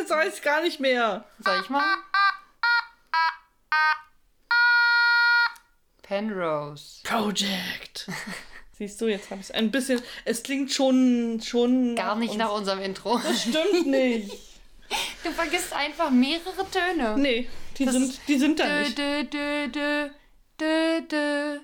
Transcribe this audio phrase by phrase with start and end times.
[0.00, 1.24] jetzt weiß ich gar nicht mehr.
[1.44, 2.02] Soll ich machen?
[6.02, 7.00] Penrose.
[7.04, 8.06] Project.
[8.72, 10.00] Siehst du, jetzt habe ich es ein bisschen.
[10.24, 11.40] Es klingt schon.
[11.44, 13.18] schon Gar nicht nach unserem Intro.
[13.18, 14.30] Das stimmt nicht.
[15.22, 17.14] Du vergisst einfach mehrere Töne.
[17.16, 17.48] Nee,
[17.78, 18.98] die, Das sind, die sind da Dö, nicht.
[18.98, 20.08] dö, dö, dö,
[20.58, 21.58] dö, dö.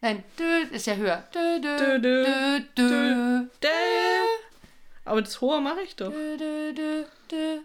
[0.00, 1.22] Nein, dö ist ja höher.
[1.32, 3.46] Dö, dö, Dö, dö, dö, dö.
[3.62, 3.68] Dä.
[5.04, 6.10] Aber das hohe mache ich doch.
[6.10, 7.58] Dö, dö, dö, dö.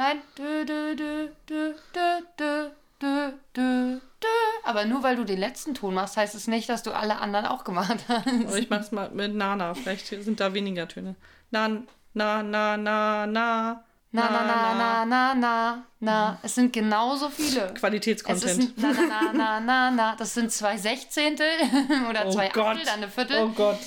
[0.00, 0.22] Nein.
[0.38, 2.70] Dö, dö, dö, dö, dö, dö,
[3.02, 4.28] dö, dö, dö.
[4.64, 7.44] Aber nur weil du den letzten Ton machst, heißt es nicht, dass du alle anderen
[7.44, 8.26] auch gemacht hast.
[8.26, 9.74] Aber ich mach's mal mit Nana.
[9.74, 11.16] Vielleicht sind da weniger Töne.
[11.50, 11.68] Na,
[12.14, 13.84] na, na, na, na.
[14.12, 16.38] Na, na, na, na, na, na, na.
[16.42, 17.66] Es sind genauso viele.
[17.66, 18.78] Es ist Qualitätscontent.
[18.78, 20.16] na, na, na, na, na.
[20.16, 21.46] Das sind zwei Sechzehntel
[22.08, 22.68] oder Oh zwei Gott.
[22.68, 23.36] Achtel, dann eine Viertel.
[23.44, 23.78] Oh Gott.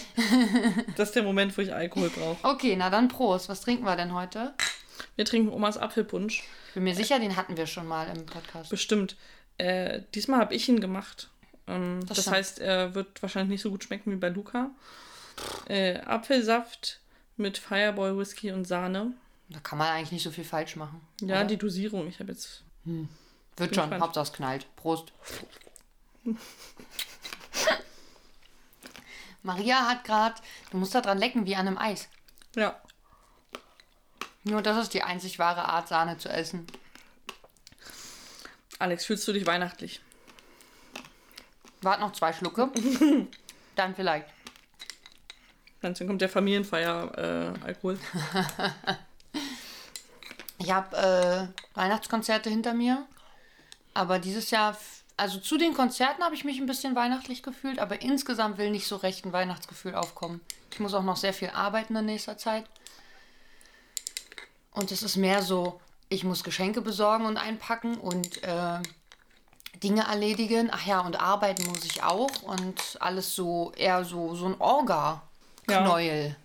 [0.96, 2.38] Das ist der Moment, wo ich Alkohol brauche.
[2.44, 3.50] Okay, na dann Prost.
[3.50, 4.54] Was trinken wir denn heute?
[5.16, 6.44] Wir trinken Omas Apfelpunsch.
[6.68, 8.70] Ich bin mir sicher, den hatten wir schon mal im Podcast.
[8.70, 9.16] Bestimmt.
[9.58, 11.30] Äh, diesmal habe ich ihn gemacht.
[11.68, 12.36] Ähm, das stimmt.
[12.36, 14.72] heißt, er wird wahrscheinlich nicht so gut schmecken wie bei Luca.
[15.68, 17.00] Äh, Apfelsaft
[17.38, 19.14] mit Fireball Whisky und Sahne.
[19.50, 21.02] Da kann man eigentlich nicht so viel falsch machen.
[21.22, 21.46] Ja, oder?
[21.46, 22.08] die Dosierung.
[22.08, 22.64] Ich habe jetzt.
[23.58, 24.00] Wird schon.
[24.00, 24.66] Hauptsache es knallt.
[24.76, 25.14] Prost.
[29.44, 30.36] Maria hat gerade,
[30.72, 32.08] du musst da dran lecken wie an einem Eis.
[32.56, 32.82] Ja.
[34.44, 36.68] Nur das ist die einzig wahre Art, Sahne zu essen.
[38.80, 40.02] Alex, fühlst du dich weihnachtlich?
[41.82, 42.70] Wart noch zwei Schlucke.
[43.76, 44.28] Dann vielleicht.
[45.82, 48.00] Dann kommt der Familienfeier-Alkohol.
[50.60, 53.06] Ich habe äh, Weihnachtskonzerte hinter mir.
[53.94, 54.78] Aber dieses Jahr,
[55.18, 58.88] also zu den Konzerten habe ich mich ein bisschen weihnachtlich gefühlt, aber insgesamt will nicht
[58.88, 60.40] so recht ein Weihnachtsgefühl aufkommen.
[60.72, 62.66] Ich muss auch noch sehr viel arbeiten in nächster Zeit.
[64.74, 65.80] Und es ist mehr so,
[66.10, 68.80] ich muss Geschenke besorgen und einpacken und äh,
[69.82, 70.70] Dinge erledigen.
[70.72, 72.42] Ach ja, und arbeiten muss ich auch.
[72.44, 76.36] Und alles so, eher so, so ein Orga-Knäuel.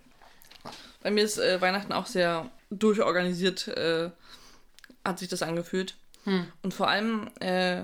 [1.01, 4.11] Bei mir ist äh, Weihnachten auch sehr durchorganisiert, äh,
[5.05, 5.95] hat sich das angefühlt.
[6.25, 6.51] Hm.
[6.61, 7.83] Und vor allem, äh,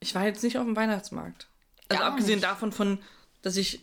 [0.00, 1.46] ich war jetzt nicht auf dem Weihnachtsmarkt.
[1.88, 2.44] Also Gar abgesehen nicht.
[2.44, 2.98] davon von,
[3.42, 3.80] dass ich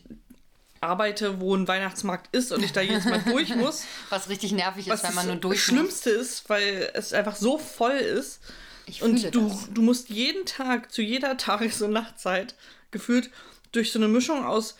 [0.84, 3.84] arbeite, wo ein Weihnachtsmarkt ist und ich da jedes Mal durch muss.
[4.10, 5.64] Was richtig nervig ist, Was wenn man nur das durch muss.
[5.64, 8.40] Schlimmste ist, weil es einfach so voll ist.
[8.86, 9.68] Ich Und du, das.
[9.72, 12.54] du musst jeden Tag, zu jeder Tages- und Nachtzeit,
[12.90, 13.30] gefühlt
[13.72, 14.76] durch so eine Mischung aus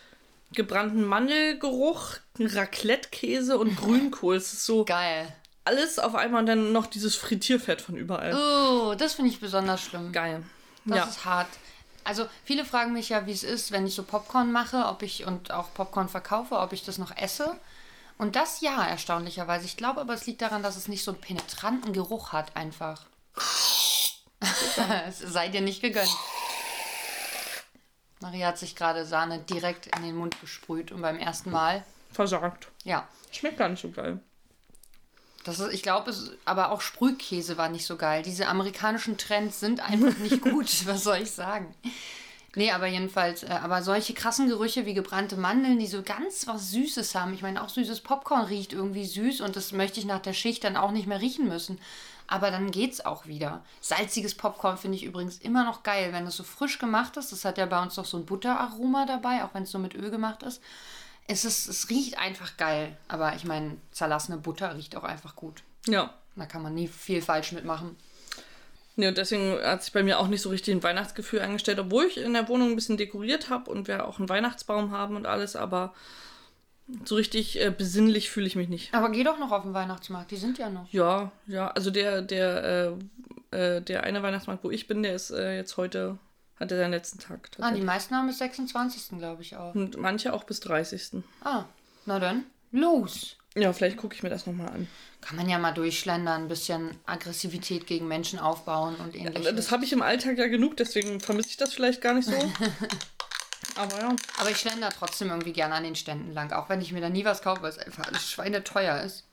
[0.53, 4.37] gebrannten Mandelgeruch, Raclette-Käse und Grünkohl.
[4.37, 5.27] Es ist so Geil.
[5.65, 8.35] alles auf einmal und dann noch dieses Frittierfett von überall.
[8.35, 10.13] Oh, das finde ich besonders schlimm.
[10.13, 10.43] Geil.
[10.85, 11.05] Das ja.
[11.05, 11.49] ist hart.
[12.05, 15.27] Also viele fragen mich ja, wie es ist, wenn ich so Popcorn mache, ob ich
[15.27, 17.59] und auch Popcorn verkaufe, ob ich das noch esse.
[18.19, 19.65] Und das ja, erstaunlicherweise.
[19.67, 23.07] Ich glaube aber, es liegt daran, dass es nicht so einen penetranten Geruch hat, einfach.
[25.09, 26.15] es sei dir nicht gegönnt.
[28.21, 32.69] Maria hat sich gerade Sahne direkt in den Mund gesprüht und beim ersten Mal, Versagt.
[32.85, 33.07] ja.
[33.33, 34.21] Schmeckt gar nicht so geil.
[35.45, 36.13] Das ist, ich glaube,
[36.45, 38.23] aber auch Sprühkäse war nicht so geil.
[38.23, 40.87] Diese amerikanischen Trends sind einfach nicht gut.
[40.87, 41.75] Was soll ich sagen?
[42.57, 46.71] Nee, aber jedenfalls, äh, aber solche krassen Gerüche wie gebrannte Mandeln, die so ganz was
[46.71, 47.35] Süßes haben.
[47.35, 50.65] Ich meine, auch süßes Popcorn riecht irgendwie süß und das möchte ich nach der Schicht
[50.65, 51.79] dann auch nicht mehr riechen müssen.
[52.27, 53.63] Aber dann geht's auch wieder.
[53.81, 57.33] Salziges Popcorn finde ich übrigens immer noch geil, wenn es so frisch gemacht ist.
[57.33, 59.95] Das hat ja bei uns noch so ein Butteraroma dabei, auch wenn es so mit
[59.95, 60.63] Öl gemacht ist.
[61.27, 62.97] Es, ist, es riecht einfach geil.
[63.09, 65.63] Aber ich meine, zerlassene Butter riecht auch einfach gut.
[65.87, 66.15] Ja.
[66.37, 67.97] Da kann man nie viel falsch mitmachen.
[68.97, 72.05] Ja, und deswegen hat sich bei mir auch nicht so richtig ein Weihnachtsgefühl eingestellt, obwohl
[72.05, 75.27] ich in der Wohnung ein bisschen dekoriert habe und wir auch einen Weihnachtsbaum haben und
[75.27, 75.95] alles, aber
[77.05, 78.95] so richtig äh, besinnlich fühle ich mich nicht.
[78.95, 80.87] Aber geh doch noch auf den Weihnachtsmarkt, die sind ja noch.
[80.93, 82.97] Ja, ja, also der, der,
[83.51, 86.19] äh, äh, der eine Weihnachtsmarkt, wo ich bin, der ist äh, jetzt heute,
[86.59, 87.51] hat er seinen letzten Tag.
[87.61, 89.19] Ah, die meisten haben bis 26.
[89.19, 89.75] glaube ich auch.
[89.75, 91.23] und manche auch bis 30.
[91.43, 91.65] Ah,
[92.07, 93.37] na dann, los.
[93.57, 94.89] Ja, vielleicht gucke ich mir das nochmal an.
[95.21, 99.55] Kann man ja mal durchschlendern, ein bisschen Aggressivität gegen Menschen aufbauen und ähnliches.
[99.55, 102.35] Das habe ich im Alltag ja genug, deswegen vermisse ich das vielleicht gar nicht so.
[103.77, 104.17] Aber ja.
[104.39, 107.09] Aber ich schlender trotzdem irgendwie gerne an den Ständen lang, auch wenn ich mir da
[107.09, 109.25] nie was kaufe, weil es einfach alles schweineteuer ist.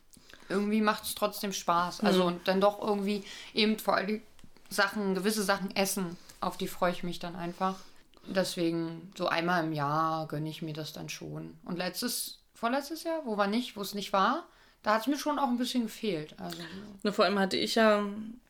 [0.50, 2.02] Irgendwie macht es trotzdem Spaß.
[2.02, 4.22] Also und dann doch irgendwie eben vor allem
[4.70, 7.76] Sachen, gewisse Sachen essen, auf die freue ich mich dann einfach.
[8.28, 11.58] Deswegen, so einmal im Jahr gönne ich mir das dann schon.
[11.66, 14.46] Und letztes, vorletztes Jahr, wo war nicht, wo es nicht war,
[14.84, 16.36] da hat es mir schon auch ein bisschen gefehlt.
[16.40, 16.58] Also,
[17.04, 18.04] Na, vor allem hatte ich ja,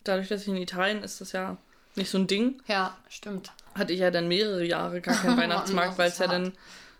[0.03, 1.57] dadurch, dass ich in Italien ist das ja
[1.95, 3.51] nicht so ein Ding, ja, stimmt.
[3.75, 6.53] hatte ich ja dann mehrere Jahre gar keinen Weihnachtsmarkt, weil es ja dann,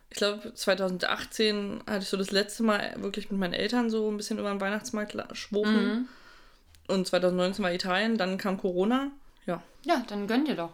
[0.09, 4.17] ich glaube 2018 hatte ich so das letzte Mal wirklich mit meinen Eltern so ein
[4.17, 6.09] bisschen über den Weihnachtsmarkt schwoben.
[6.88, 9.11] Und 2019 war Italien, dann kam Corona.
[9.45, 9.63] Ja.
[9.83, 10.71] Ja, dann gönn dir doch.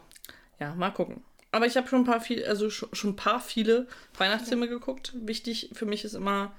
[0.60, 1.22] Ja, mal gucken.
[1.50, 4.72] Aber ich habe schon ein paar viel, also schon, ein paar viele Weihnachtsfilme ja.
[4.72, 5.12] geguckt.
[5.14, 6.52] Wichtig für mich ist immer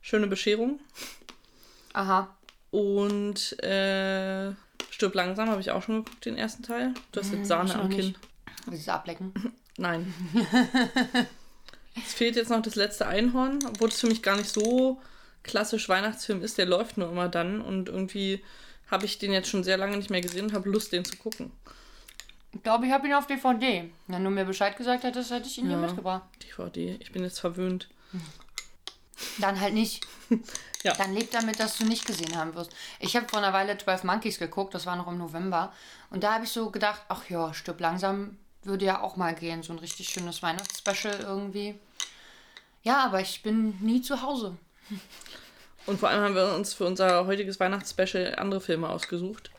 [0.00, 0.78] schöne Bescherung.
[1.92, 2.36] Aha.
[2.70, 4.52] Und äh,
[4.90, 6.94] Stirb langsam habe ich auch schon geguckt, den ersten Teil.
[7.12, 8.14] Du hast jetzt hm, Sahne am Kinn.
[8.66, 9.32] Willst du ablecken?
[9.78, 10.14] Nein.
[11.96, 15.00] es fehlt jetzt noch das letzte Einhorn, obwohl es für mich gar nicht so
[15.42, 16.58] klassisch Weihnachtsfilm ist.
[16.58, 18.42] Der läuft nur immer dann und irgendwie
[18.90, 21.16] habe ich den jetzt schon sehr lange nicht mehr gesehen und habe Lust, den zu
[21.16, 21.50] gucken.
[22.56, 23.90] Ich glaube, ich habe ihn auf DVD.
[24.06, 26.22] Wenn du mir Bescheid gesagt hättest, hätte ich ihn ja, hier mitgebracht.
[26.42, 26.96] DVD.
[27.00, 27.88] Ich bin jetzt verwöhnt.
[29.38, 30.06] Dann halt nicht.
[30.82, 30.94] ja.
[30.94, 32.74] Dann lebt damit, dass du nicht gesehen haben wirst.
[32.98, 35.72] Ich habe vor einer Weile 12 Monkeys geguckt, das war noch im November.
[36.10, 39.62] Und da habe ich so gedacht, ach ja, stirb langsam würde ja auch mal gehen.
[39.62, 41.78] So ein richtig schönes Weihnachtsspecial irgendwie.
[42.82, 44.56] Ja, aber ich bin nie zu Hause.
[45.84, 49.50] Und vor allem haben wir uns für unser heutiges Weihnachtsspecial andere Filme ausgesucht.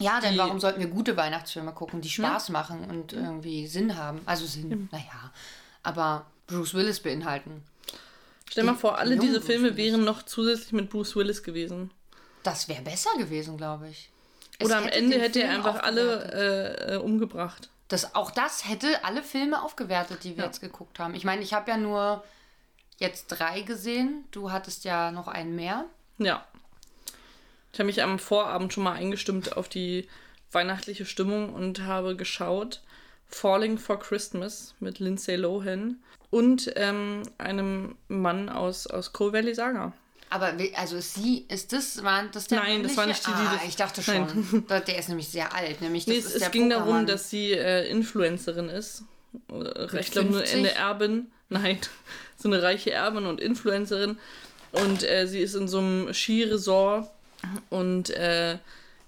[0.00, 2.52] Ja, denn warum sollten wir gute Weihnachtsfilme gucken, die Spaß ja.
[2.52, 4.20] machen und irgendwie Sinn haben?
[4.26, 4.98] Also Sinn, ja.
[4.98, 5.32] naja.
[5.82, 7.62] Aber Bruce Willis beinhalten.
[8.50, 11.90] Stell mal vor, alle diese Filme wären noch zusätzlich mit Bruce Willis gewesen.
[12.42, 14.10] Das wäre besser gewesen, glaube ich.
[14.58, 17.70] Es Oder am Ende hätte er einfach alle äh, äh, umgebracht.
[17.88, 20.46] Das, auch das hätte alle Filme aufgewertet, die wir ja.
[20.46, 21.14] jetzt geguckt haben.
[21.14, 22.24] Ich meine, ich habe ja nur
[22.98, 24.24] jetzt drei gesehen.
[24.30, 25.84] Du hattest ja noch einen mehr.
[26.18, 26.46] Ja.
[27.74, 30.06] Ich habe mich am Vorabend schon mal eingestimmt auf die
[30.52, 32.82] weihnachtliche Stimmung und habe geschaut
[33.26, 35.96] Falling for Christmas mit Lindsay Lohan
[36.30, 39.92] und ähm, einem Mann aus, aus Coal Valley Saga.
[40.30, 43.60] Aber also sie, ist das, war das der Nein, das war nicht die, die ah,
[43.66, 44.64] ich dachte schon.
[44.68, 45.80] der ist nämlich sehr alt.
[45.80, 46.88] Nämlich nee, es, es ging Pokermann.
[46.88, 49.02] darum, dass sie äh, Influencerin ist.
[49.98, 51.32] Ich glaube, nur eine Erbin.
[51.48, 51.80] Nein,
[52.36, 54.16] so eine reiche Erbin und Influencerin.
[54.70, 57.10] Und äh, sie ist in so einem Skiresort
[57.70, 58.58] und äh,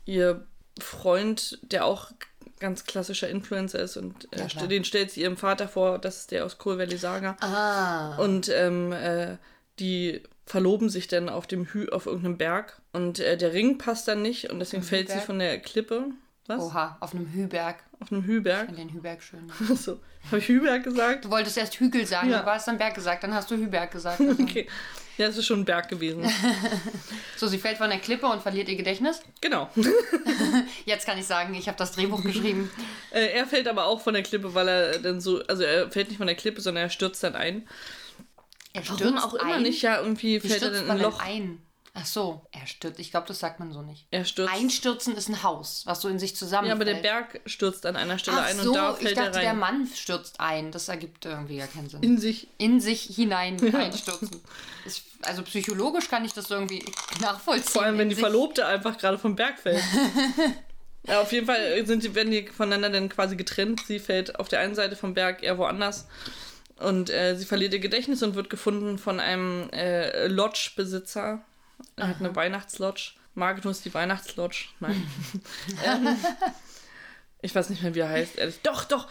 [0.05, 0.47] ihr
[0.79, 2.11] Freund, der auch
[2.59, 6.31] ganz klassischer Influencer ist und äh, ja, den stellt sie ihrem Vater vor, das ist
[6.31, 7.37] der aus Coal Valley Saga.
[7.41, 8.17] Ah.
[8.17, 9.37] Und ähm, äh,
[9.79, 14.09] die verloben sich dann auf dem Hü auf irgendeinem Berg und äh, der Ring passt
[14.09, 16.05] dann nicht und deswegen fällt sie von der Klippe.
[16.49, 16.63] Was?
[16.63, 17.77] Oha, auf einem Hüberg.
[18.01, 18.63] Auf einem Hüberg.
[18.63, 19.51] Ich finde den Hüberg schön.
[19.77, 21.25] so, habe ich Hüberg gesagt?
[21.25, 22.43] Du wolltest erst Hügel sagen, ja.
[22.43, 24.21] du hast dann Berg gesagt, dann hast du Hüberg gesagt.
[24.21, 24.33] Also.
[24.43, 24.67] okay.
[25.19, 26.23] Ja, es ist schon ein Berg gewesen.
[27.37, 29.23] so, sie fällt von der Klippe und verliert ihr Gedächtnis?
[29.41, 29.71] Genau.
[30.85, 32.71] Jetzt kann ich sagen, ich habe das Drehbuch geschrieben.
[33.11, 36.09] Äh, er fällt aber auch von der Klippe, weil er dann so, also er fällt
[36.09, 37.67] nicht von der Klippe, sondern er stürzt dann ein.
[38.75, 41.19] Er stürzt Warum auch immer nicht, ja, irgendwie Wie fällt er dann in ein Loch.
[41.19, 41.63] Ein?
[41.99, 43.01] Ach so, er stürzt.
[43.01, 44.07] Ich glaube, das sagt man so nicht.
[44.11, 44.53] Er stürzt.
[44.53, 46.69] Einstürzen ist ein Haus, was so in sich zusammenfällt.
[46.69, 49.15] Ja, aber der Berg stürzt an einer Stelle Ach ein so, und da fällt ich
[49.15, 49.43] dachte, er rein.
[49.43, 50.73] der Mann stürzt ein.
[50.73, 52.03] Das ergibt irgendwie ja keinen Sinn.
[52.03, 52.49] In sich.
[52.59, 53.79] In sich hinein ja.
[53.79, 54.43] einstürzen.
[54.85, 56.85] Ist, also psychologisch kann ich das irgendwie
[57.23, 57.73] nachvollziehen.
[57.73, 59.83] Vor allem, wenn die Verlobte einfach gerade vom Berg fällt.
[61.05, 63.81] ja, auf jeden Fall sind die, werden die voneinander dann quasi getrennt.
[63.87, 66.07] Sie fällt auf der einen Seite vom Berg, er woanders.
[66.79, 71.43] Und äh, sie verliert ihr Gedächtnis und wird gefunden von einem äh, Lodge-Besitzer,
[71.97, 73.13] er hat eine Weihnachtslodge.
[73.35, 74.67] Magnus, die Weihnachtslodge.
[74.81, 75.07] Nein.
[75.85, 76.17] ähm,
[77.43, 78.61] ich weiß nicht mehr, wie er heißt, ehrlich.
[78.63, 79.09] Doch, doch.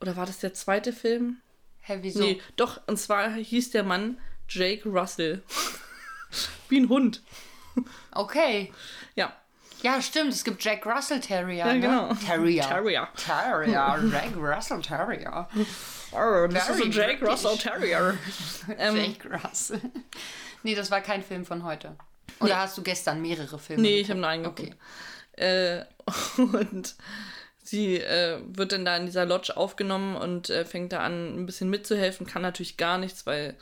[0.00, 1.38] Oder war das der zweite Film?
[1.82, 2.20] Hä, wieso?
[2.20, 2.80] Nee, doch.
[2.86, 4.18] Und zwar hieß der Mann
[4.48, 5.42] Jake Russell.
[6.68, 7.22] wie ein Hund.
[8.12, 8.72] Okay.
[9.14, 9.32] Ja.
[9.82, 10.32] Ja, stimmt.
[10.32, 11.66] Es gibt Jack Russell Terrier.
[11.66, 11.80] Ja, ne?
[11.80, 12.14] genau.
[12.14, 12.62] Terrier.
[12.66, 13.08] Terrier.
[13.14, 14.08] Terrier.
[14.10, 15.48] Jack Russell Terrier.
[16.12, 18.16] Oh, das ist ein Jake Russell Terrier.
[18.78, 19.80] Ähm, Jake Russell.
[20.62, 21.96] Nee, das war kein Film von heute.
[22.40, 22.60] Oder nee.
[22.60, 23.82] hast du gestern mehrere Filme?
[23.82, 24.60] Nee, ich habe nur einen geguckt.
[24.60, 24.74] Okay.
[25.36, 25.84] Äh,
[26.40, 26.94] und
[27.62, 31.46] sie äh, wird dann da in dieser Lodge aufgenommen und äh, fängt da an, ein
[31.46, 33.56] bisschen mitzuhelfen, kann natürlich gar nichts, weil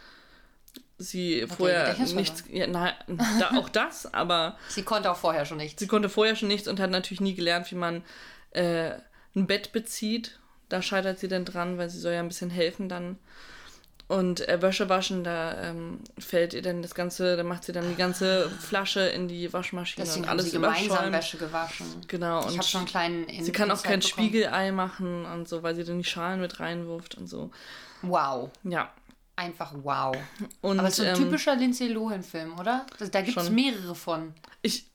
[0.99, 2.45] sie okay, vorher nichts.
[2.51, 2.93] Ja, na,
[3.41, 4.57] da, auch das, aber.
[4.69, 5.81] sie konnte auch vorher schon nichts.
[5.81, 8.03] Sie konnte vorher schon nichts und hat natürlich nie gelernt, wie man
[8.51, 8.93] äh,
[9.35, 10.39] ein Bett bezieht.
[10.69, 13.19] Da scheitert sie dann dran, weil sie soll ja ein bisschen helfen dann.
[14.07, 17.89] Und äh, Wäsche waschen, da ähm, fällt ihr dann das Ganze, da macht sie dann
[17.89, 21.87] die ganze Flasche in die Waschmaschine Deswegen und alles haben sie gemeinsam Wäsche gewaschen.
[22.07, 22.47] Genau.
[22.49, 24.27] Ich habe schon einen kleinen in Sie kann auch kein bekommen.
[24.27, 27.51] Spiegelei machen und so, weil sie dann die Schalen mit reinwirft und so.
[28.03, 28.51] Wow.
[28.65, 28.93] Ja.
[29.37, 30.15] Einfach wow.
[30.61, 32.87] Und, Aber es ist so ein ähm, typischer Lindsay Lohan-Film, oder?
[33.11, 34.35] Da gibt es mehrere von.
[34.63, 34.87] Ich,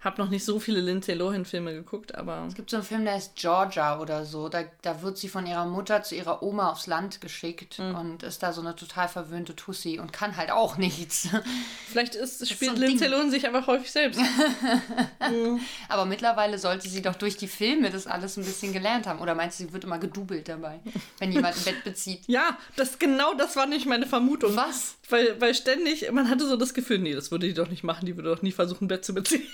[0.00, 2.44] habe noch nicht so viele Lindsay Lohan-Filme geguckt, aber.
[2.46, 4.48] Es gibt so einen Film, der heißt Georgia oder so.
[4.48, 7.94] Da, da wird sie von ihrer Mutter zu ihrer Oma aufs Land geschickt mhm.
[7.94, 11.28] und ist da so eine total verwöhnte Tussi und kann halt auch nichts.
[11.88, 14.20] Vielleicht ist, spielt so Lindsay Lohan sich einfach häufig selbst.
[14.20, 15.60] mhm.
[15.88, 19.20] Aber mittlerweile sollte sie doch durch die Filme das alles ein bisschen gelernt haben.
[19.20, 20.78] Oder meinst du, sie wird immer gedoubelt dabei,
[21.18, 22.22] wenn jemand ein Bett bezieht?
[22.28, 24.54] Ja, das genau das war nicht meine Vermutung.
[24.56, 24.96] Was?
[25.08, 28.04] Weil, weil ständig, man hatte so das Gefühl, nee, das würde die doch nicht machen,
[28.04, 29.46] die würde doch nie versuchen, ein Bett zu beziehen.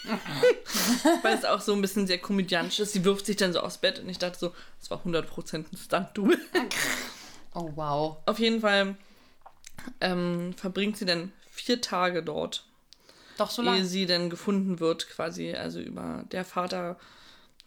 [1.22, 2.92] Weil es auch so ein bisschen sehr komödiantisch ist.
[2.92, 5.76] Sie wirft sich dann so aufs Bett und ich dachte so, das war 100% ein
[5.76, 6.38] Stunt-Double.
[7.54, 8.16] Oh, wow.
[8.26, 8.96] Auf jeden Fall
[10.00, 12.64] ähm, verbringt sie dann vier Tage dort.
[13.38, 13.84] Doch so ehe lange.
[13.84, 15.52] sie dann gefunden wird, quasi.
[15.54, 16.98] Also über der Vater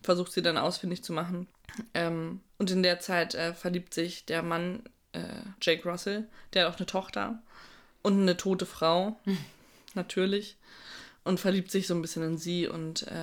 [0.02, 1.48] versucht sie dann ausfindig zu machen.
[1.94, 5.22] Ähm, und in der Zeit äh, verliebt sich der Mann, äh,
[5.62, 7.42] Jake Russell, der hat auch eine Tochter
[8.02, 9.20] und eine tote Frau,
[9.94, 10.58] natürlich.
[11.26, 13.16] Und verliebt sich so ein bisschen in sie und äh,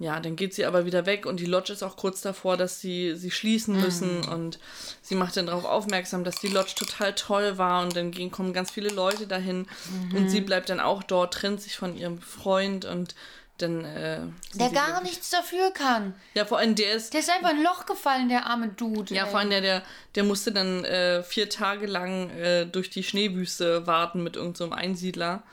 [0.00, 2.80] ja, dann geht sie aber wieder weg und die Lodge ist auch kurz davor, dass
[2.80, 4.58] sie sie schließen müssen und
[5.02, 8.52] sie macht dann darauf aufmerksam, dass die Lodge total toll war und dann gehen, kommen
[8.52, 9.68] ganz viele Leute dahin
[10.12, 13.14] und sie bleibt dann auch dort, trennt sich von ihrem Freund und
[13.58, 14.18] dann äh,
[14.54, 16.12] Der gar wirklich- nichts dafür kann.
[16.34, 19.14] Ja, vor allem der ist Der ist einfach in ein Loch gefallen, der arme Dude.
[19.14, 19.30] ja, ey.
[19.30, 19.82] vor allem der, der,
[20.16, 24.74] der musste dann äh, vier Tage lang äh, durch die Schneewüste warten mit irgendeinem so
[24.74, 25.44] Einsiedler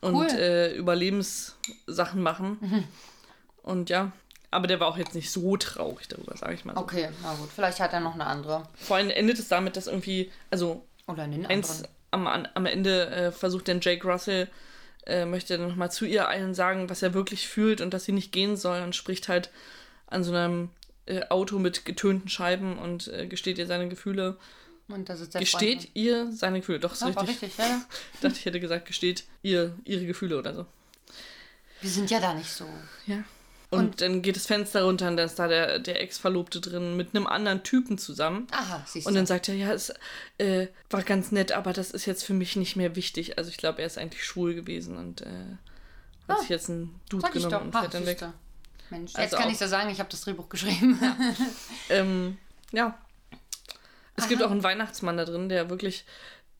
[0.00, 0.26] und Cool.
[0.28, 2.86] äh, Überlebenssachen machen.
[3.62, 4.12] Und ja,
[4.50, 6.80] aber der war auch jetzt nicht so traurig darüber, sage ich mal so.
[6.80, 7.50] Okay, na gut.
[7.54, 8.64] Vielleicht hat er noch eine andere.
[8.74, 13.32] Vor allem endet es damit, dass irgendwie, also Oder einen eins am, am Ende äh,
[13.32, 14.48] versucht dann Jake Russell,
[15.06, 18.12] äh, möchte dann nochmal zu ihr allen sagen, was er wirklich fühlt und dass sie
[18.12, 19.50] nicht gehen soll und spricht halt
[20.08, 20.70] an so einem
[21.06, 24.36] äh, Auto mit getönten Scheiben und äh, gesteht ihr seine Gefühle.
[24.92, 25.90] Und das ist der Gesteht Freund.
[25.96, 26.80] ihr seine Gefühle?
[26.80, 27.28] Doch, ist Ja, richtig.
[27.28, 27.82] richtig, ja, ja.
[28.14, 30.66] Ich dachte, ich hätte gesagt, gesteht ihr ihre Gefühle oder so.
[31.80, 32.66] Wir sind ja da nicht so.
[33.06, 33.22] Ja.
[33.70, 37.14] Und, dann geht das Fenster runter und dann ist da der, der Ex-Verlobte drin mit
[37.14, 38.48] einem anderen Typen zusammen.
[38.50, 39.18] Aha, siehst Und du.
[39.20, 39.92] dann sagt er, ja, es
[40.38, 43.38] äh, war ganz nett, aber das ist jetzt für mich nicht mehr wichtig.
[43.38, 45.26] Also ich glaube, er ist eigentlich schwul gewesen und äh,
[46.26, 47.60] hat Ah, sich jetzt einen Dude genommen doch.
[47.62, 48.20] und Ach, fährt dann weg.
[48.90, 50.98] Mensch, Also jetzt kann auch- ich da sagen, ich habe das Drehbuch geschrieben.
[51.90, 52.38] Ähm,
[52.72, 52.98] ja.
[54.20, 56.04] Es gibt auch einen Weihnachtsmann da drin, der wirklich,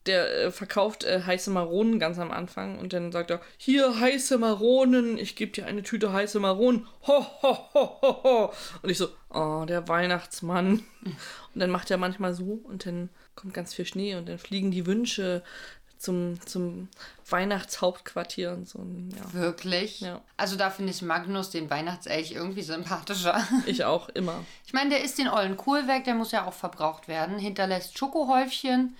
[0.05, 4.37] der äh, verkauft äh, heiße Maronen ganz am Anfang und dann sagt er, hier heiße
[4.37, 6.87] Maronen, ich gebe dir eine Tüte heiße Maronen.
[7.07, 8.53] Ho, ho, ho, ho, ho.
[8.81, 10.83] Und ich so, oh, der Weihnachtsmann.
[11.03, 14.71] Und dann macht er manchmal so und dann kommt ganz viel Schnee und dann fliegen
[14.71, 15.43] die Wünsche
[16.01, 16.89] zum, zum
[17.29, 18.79] Weihnachtshauptquartier und so.
[18.79, 20.01] Ja, Wirklich?
[20.01, 20.21] Ja.
[20.37, 23.45] Also da finde ich Magnus, den Weihnachtselch, irgendwie sympathischer.
[23.65, 24.43] ich auch immer.
[24.65, 27.37] Ich meine, der isst den ollen Kohl weg, der muss ja auch verbraucht werden.
[27.37, 28.95] Hinterlässt Schokohäufchen.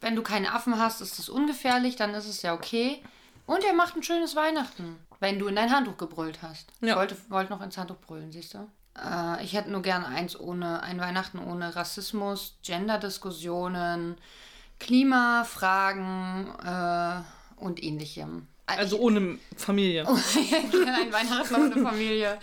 [0.00, 3.02] Wenn du keine Affen hast, ist das ungefährlich, dann ist es ja okay.
[3.46, 6.66] Und er macht ein schönes Weihnachten, wenn du in dein Handtuch gebrüllt hast.
[6.80, 6.96] Ich Ja.
[6.96, 8.66] wollte, wollte noch ins Handtuch brüllen, siehst du?
[8.98, 14.16] Äh, ich hätte nur gern eins ohne, ein Weihnachten ohne Rassismus, Genderdiskussionen,
[14.84, 18.46] Klimafragen äh, und ähnlichem.
[18.66, 20.06] Also ohne Familie.
[20.08, 22.38] ein Weihnachten ohne Familie.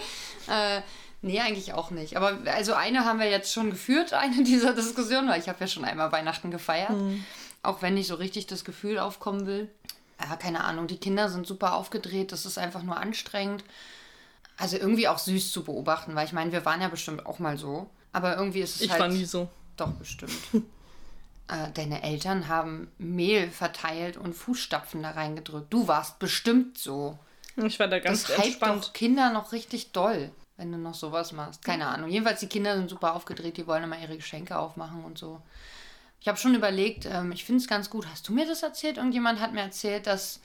[0.48, 0.82] Äh,
[1.22, 2.18] nee, eigentlich auch nicht.
[2.18, 5.68] Aber also eine haben wir jetzt schon geführt, eine dieser Diskussionen, weil ich habe ja
[5.68, 6.96] schon einmal Weihnachten gefeiert.
[7.64, 9.70] Auch wenn nicht so richtig das Gefühl aufkommen will.
[10.20, 13.64] Ja, keine Ahnung, die Kinder sind super aufgedreht, das ist einfach nur anstrengend.
[14.58, 17.58] Also irgendwie auch süß zu beobachten, weil ich meine, wir waren ja bestimmt auch mal
[17.58, 17.90] so.
[18.14, 19.02] Aber irgendwie ist es Ich halt...
[19.02, 19.50] war nie so.
[19.78, 20.34] Doch, bestimmt.
[21.52, 25.72] äh, deine Eltern haben Mehl verteilt und Fußstapfen da reingedrückt.
[25.72, 27.20] Du warst bestimmt so.
[27.58, 28.86] Ich war da ganz Das entspannt.
[28.86, 31.64] doch Kinder noch richtig doll, wenn du noch sowas machst.
[31.64, 32.10] Keine Ahnung.
[32.10, 35.42] Jedenfalls, die Kinder sind super aufgedreht, die wollen immer ihre Geschenke aufmachen und so.
[36.22, 38.08] Ich habe schon überlegt, ähm, ich finde es ganz gut.
[38.10, 38.98] Hast du mir das erzählt?
[38.98, 40.40] Irgendjemand hat mir erzählt, dass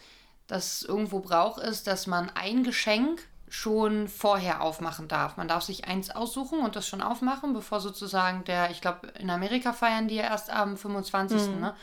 [0.47, 5.37] das irgendwo Brauch ist, dass man ein Geschenk schon vorher aufmachen darf.
[5.37, 9.31] Man darf sich eins aussuchen und das schon aufmachen, bevor sozusagen der, ich glaube, in
[9.31, 11.49] Amerika feiern die ja erst am 25.
[11.61, 11.75] Ne?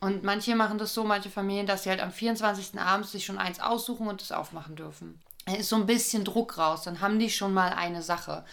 [0.00, 2.78] Und manche machen das so, manche Familien, dass sie halt am 24.
[2.78, 5.20] abends sich schon eins aussuchen und es aufmachen dürfen.
[5.46, 8.44] Da ist so ein bisschen Druck raus, dann haben die schon mal eine Sache.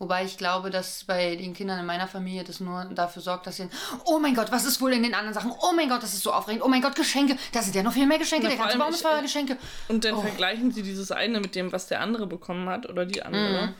[0.00, 3.56] Wobei ich glaube, dass bei den Kindern in meiner Familie das nur dafür sorgt, dass
[3.56, 3.68] sie,
[4.04, 5.50] oh mein Gott, was ist wohl in den anderen Sachen?
[5.50, 6.62] Oh mein Gott, das ist so aufregend.
[6.64, 7.36] Oh mein Gott, Geschenke.
[7.52, 8.44] Da sind ja noch viel mehr Geschenke.
[8.44, 9.56] Na, der ganze Baum ist voller äh, Geschenke.
[9.88, 10.20] Und dann Oh.
[10.20, 13.66] vergleichen sie dieses eine mit dem, was der andere bekommen hat oder die andere.
[13.68, 13.74] Mhm.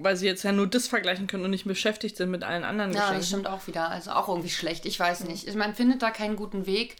[0.00, 2.90] Weil sie jetzt ja nur das vergleichen können und nicht beschäftigt sind mit allen anderen
[2.92, 3.26] Ja, das Geschenken.
[3.26, 3.88] stimmt auch wieder.
[3.90, 4.86] Also auch irgendwie schlecht.
[4.86, 5.54] Ich weiß nicht.
[5.54, 6.96] Man findet da keinen guten Weg.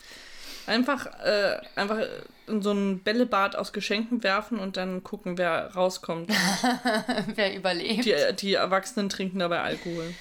[0.67, 1.99] Einfach, äh, einfach
[2.47, 6.31] in so ein Bällebad aus Geschenken werfen und dann gucken, wer rauskommt.
[7.35, 8.05] Wer überlebt.
[8.05, 10.15] Die, die Erwachsenen trinken dabei Alkohol.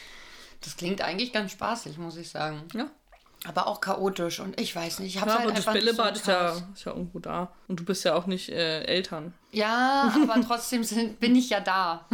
[0.62, 2.64] Das klingt eigentlich ganz spaßig, muss ich sagen.
[2.74, 2.88] Ja.
[3.46, 4.40] Aber auch chaotisch.
[4.40, 5.16] Und ich weiß nicht.
[5.16, 7.52] Ich habe Ja, halt aber das Bällebad so ist, ja, ist ja irgendwo da.
[7.68, 9.34] Und du bist ja auch nicht äh, Eltern.
[9.52, 12.06] Ja, aber trotzdem sind, bin ich ja da.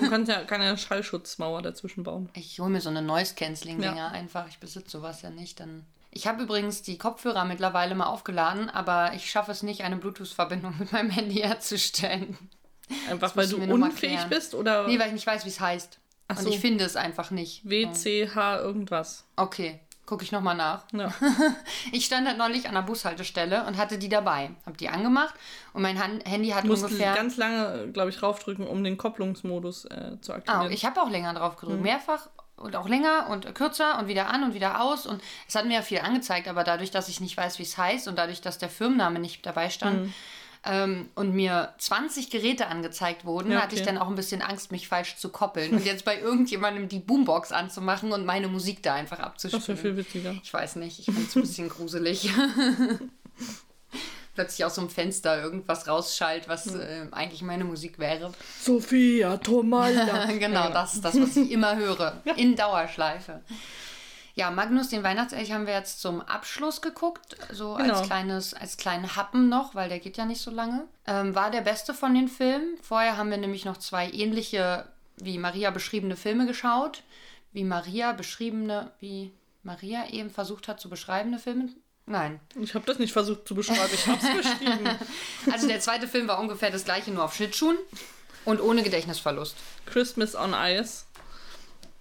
[0.00, 2.28] Du kannst ja keine Schallschutzmauer dazwischen bauen.
[2.34, 4.08] Ich hole mir so eine Noise-Canceling-Dinger Ja.
[4.08, 4.46] einfach.
[4.48, 5.58] Ich besitze sowas ja nicht.
[5.58, 5.84] Dann
[6.16, 10.74] ich habe übrigens die Kopfhörer mittlerweile mal aufgeladen, aber ich schaffe es nicht, eine Bluetooth-Verbindung
[10.80, 12.36] mit meinem Handy herzustellen.
[13.10, 15.98] Einfach weil musst du unfähig bist oder Nee, weil ich nicht weiß, wie es heißt.
[16.28, 16.50] Ach Und so.
[16.50, 17.68] ich finde es einfach nicht.
[17.68, 19.24] WCH irgendwas.
[19.36, 19.80] Okay.
[20.06, 20.84] Gucke ich nochmal nach.
[20.92, 21.12] Ja.
[21.92, 24.50] Ich stand halt neulich an der Bushaltestelle und hatte die dabei.
[24.64, 25.34] Hab die angemacht
[25.72, 27.12] und mein Han Handy hat Musst ungefähr.
[27.14, 30.68] ganz lange, glaube ich, raufdrücken, um den Kopplungsmodus äh, zu aktivieren.
[30.68, 31.82] Ah, ich habe auch länger drauf gedrückt.
[31.82, 35.06] Mehrfach und auch länger und kürzer und wieder an und wieder aus.
[35.06, 37.76] Und es hat mir ja viel angezeigt, aber dadurch, dass ich nicht weiß, wie es
[37.76, 40.12] heißt und dadurch, dass der Firmenname nicht dabei stand
[40.64, 43.90] ähm, und mir 20 Geräte angezeigt wurden, Ja, hatte ich okay.
[43.92, 45.74] dann auch ein bisschen Angst, mich falsch zu koppeln.
[45.74, 49.78] Und jetzt bei irgendjemandem die Boombox anzumachen und meine Musik da einfach das wäre abzuspielen.
[49.78, 50.34] viel witziger.
[50.42, 52.30] Ich weiß nicht, ich finde es ein bisschen gruselig.
[54.36, 58.32] Plötzlich aus so einem Fenster irgendwas rausschallt, was äh, eigentlich meine Musik wäre.
[58.60, 60.26] Sophia Tomalla.
[60.38, 62.22] genau, das ist das, was ich immer höre.
[62.36, 63.40] In Dauerschleife.
[64.34, 67.36] Ja, Magnus, den Weihnachtselch, haben wir jetzt zum Abschluss geguckt.
[67.50, 67.94] So Genau.
[67.94, 70.84] als kleines, als kleinen Happen noch, weil der geht ja nicht so lange.
[71.06, 72.76] Ähm, war der beste von den Filmen.
[72.82, 77.02] Vorher haben wir nämlich noch zwei ähnliche, wie Maria beschriebene Filme geschaut.
[77.52, 81.70] Wie Maria beschriebene, wie Maria eben versucht hat zu beschreibende Filme.
[82.06, 82.38] Nein.
[82.60, 84.88] Ich habe das nicht versucht zu beschreiben, ich habe es beschrieben.
[85.52, 87.76] Also der zweite Film war ungefähr das gleiche, nur auf Schlittschuhen
[88.44, 89.56] und ohne Gedächtnisverlust.
[89.86, 91.04] Christmas on Ice.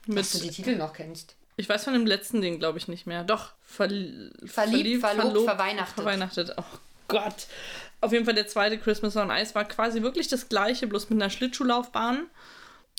[0.07, 1.35] Dass du die Mit, Titel noch kennst.
[1.57, 3.23] ich weiß von dem letzten Ding, glaube ich, nicht mehr.
[3.23, 5.95] Doch, verli Verliebt, verlobt, verweihnachtet.
[5.95, 6.53] Verweihnachtet.
[6.57, 6.63] Oh
[7.07, 7.47] Gott.
[8.01, 11.19] Auf jeden Fall der zweite Christmas on Ice war quasi wirklich das gleiche, bloß mit
[11.19, 12.27] einer Schlittschuhlaufbahn.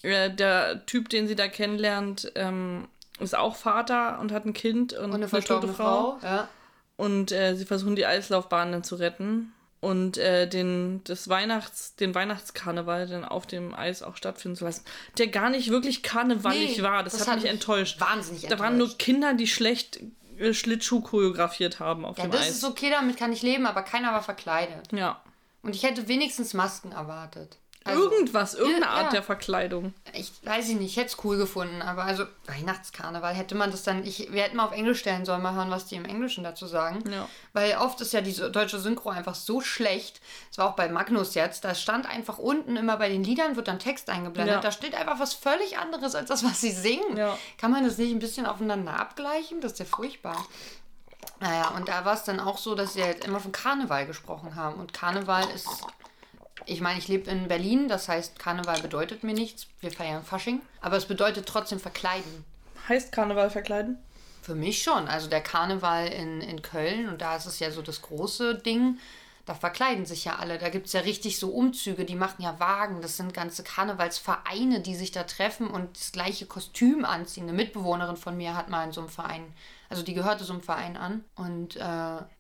[0.03, 2.89] Äh, der Typ, den sie da kennenlernt, ähm,
[3.21, 6.19] ist auch Vater und hat ein Kind und, Und eine verstorbene Frau.
[6.23, 6.49] Ja.
[6.97, 12.15] Und äh, sie versuchen die Eislaufbahn dann zu retten und äh, den, das Weihnachts, den
[12.15, 14.83] Weihnachtskarneval dann auf dem Eis auch stattfinden zu lassen,
[15.19, 17.03] der gar nicht wirklich karnevalig Nee, war.
[17.05, 18.01] Das, das hat hat mich enttäuscht.
[18.01, 18.99] wahnsinnig Da waren nur enttäuscht.
[18.99, 20.01] Kinder, die schlecht
[20.39, 22.51] äh, Schlittschuh choreografiert haben auf Ja, dem das Eis.
[22.57, 24.91] ist okay, damit kann ich leben, aber keiner war verkleidet.
[24.93, 25.21] Ja.
[25.63, 27.59] Und ich hätte wenigstens Masken erwartet.
[27.87, 28.91] Also, Irgendwas, irgendeine ja.
[29.05, 29.95] Art der Verkleidung.
[30.13, 33.83] ich weiß ich nicht, ich hätte es cool gefunden, aber also Weihnachtskarneval hätte man das
[33.83, 36.43] dann, ich, wir hätten mal auf Englisch stellen sollen, mal hören, was die im Englischen
[36.45, 37.03] dazu sagen.
[37.11, 37.29] Ja.
[37.53, 40.21] Weil oft ist ja die so- deutsche Synchro einfach so schlecht.
[40.49, 43.69] Das war auch bei Magnus jetzt, da stand einfach unten immer bei den Liedern wird
[43.69, 44.57] dann Text eingeblendet.
[44.57, 44.61] Ja.
[44.61, 47.17] Da steht einfach was völlig anderes als das, was sie singen.
[47.17, 47.39] Ja.
[47.59, 49.61] Kann man das nicht ein bisschen aufeinander abgleichen?
[49.61, 50.47] Das ist ja furchtbar.
[51.41, 54.55] Naja, und da war es dann auch so, dass sie halt immer von Karneval gesprochen
[54.55, 54.81] haben.
[54.81, 55.69] Und Karneval ist.
[56.65, 59.67] Ich meine, ich lebe in Berlin, das heißt, Karneval bedeutet mir nichts.
[59.81, 60.63] Wir feiern Fasching.
[60.81, 62.45] Aber es bedeutet trotzdem verkleiden.
[62.89, 63.99] Heißt Karneval verkleiden?
[64.43, 65.09] Für mich schon.
[65.09, 68.99] Also der Karneval in, in Köln, und da ist es ja so das große Ding,
[69.45, 70.59] da verkleiden sich ja alle.
[70.59, 73.01] Da gibt es ja richtig so Umzüge, die machen ja Wagen.
[73.01, 77.45] Das sind ganze Karnevalsvereine, die sich da treffen und das gleiche Kostüm anziehen.
[77.45, 79.55] Eine Mitbewohnerin von mir hat mal in so einem Verein,
[79.89, 81.25] also die gehörte so einem Verein an.
[81.37, 81.81] Und äh,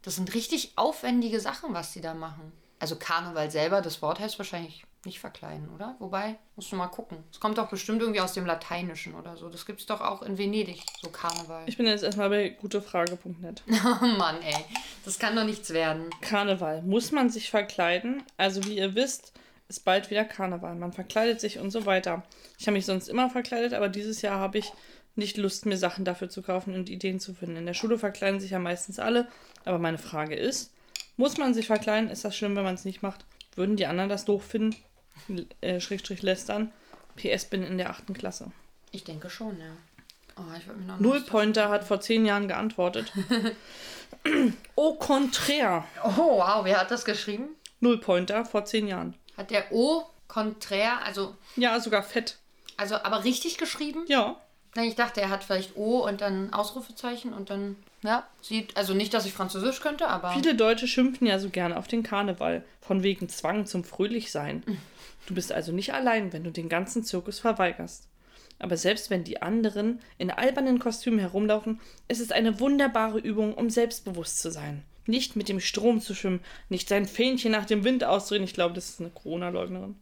[0.02, 2.52] das sind richtig aufwendige Sachen, was die da machen.
[2.78, 5.96] Also Karneval selber, das Wort heißt wahrscheinlich nicht verkleiden, oder?
[5.98, 7.18] Wobei, musst du mal gucken.
[7.30, 9.48] Es kommt doch bestimmt irgendwie aus dem Lateinischen oder so.
[9.48, 11.62] Das gibt es doch auch in Venedig, so Karneval.
[11.66, 13.62] Ich bin jetzt erstmal bei gutefrage.net.
[14.02, 14.64] Oh Mann, ey.
[15.04, 16.10] Das kann doch nichts werden.
[16.20, 16.82] Karneval.
[16.82, 18.22] Muss man sich verkleiden?
[18.36, 19.32] Also wie ihr wisst,
[19.68, 20.74] ist bald wieder Karneval.
[20.74, 22.22] Man verkleidet sich und so weiter.
[22.58, 24.72] Ich habe mich sonst immer verkleidet, aber dieses Jahr habe ich
[25.14, 27.56] nicht Lust, mir Sachen dafür zu kaufen und Ideen zu finden.
[27.56, 29.28] In der Schule verkleiden sich ja meistens alle.
[29.64, 30.72] Aber meine Frage ist,
[31.16, 32.10] muss man sich verkleiden?
[32.10, 33.24] Ist das schlimm, wenn man es nicht macht?
[33.54, 34.76] Würden die anderen das doof finden?
[35.60, 36.72] Äh, Schrägstrich lästern.
[37.16, 38.50] PS bin in der achten Klasse.
[38.92, 39.72] Ich denke schon, ja.
[40.38, 43.10] Oh, ich mir noch Null Pointer hat vor zehn Jahren geantwortet.
[44.76, 45.84] Au contraire.
[46.04, 47.48] Oh, wow, wer hat das geschrieben?
[47.80, 49.14] Null Pointer vor zehn Jahren.
[49.36, 52.36] Hat der O konträr, also, Ja, sogar fett.
[52.76, 54.04] also aber richtig geschrieben?
[54.08, 54.36] Ja.
[54.74, 57.76] Nein, ich dachte, er hat vielleicht O und dann Ausrufezeichen und dann,
[58.06, 60.32] ja, sieht, also nicht, dass ich Französisch könnte, aber.
[60.32, 62.64] Viele Deutsche schimpfen ja so gerne auf den Karneval.
[62.80, 64.62] Von wegen Zwang zum Fröhlichsein.
[65.26, 68.08] Du bist also nicht allein, wenn du den ganzen Zirkus verweigerst.
[68.58, 73.68] Aber selbst wenn die anderen in albernen Kostümen herumlaufen, ist es eine wunderbare Übung, um
[73.68, 74.82] selbstbewusst zu sein.
[75.06, 78.44] Nicht mit dem Strom zu schwimmen, nicht sein Fähnchen nach dem Wind auszudrehen.
[78.44, 79.96] Ich glaube, das ist eine Corona-Leugnerin.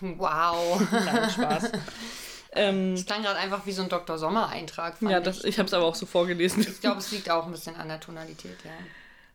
[0.00, 0.82] Wow.
[0.90, 1.72] Nein, Spaß.
[2.52, 4.18] ähm, Das klang gerade einfach wie so ein Dr.
[4.18, 4.96] Sommer-Eintrag.
[5.00, 5.24] ja, ich.
[5.24, 6.62] das, ich habe es aber auch so vorgelesen.
[6.62, 8.70] Ich glaube, es liegt auch ein bisschen an der Tonalität, ja.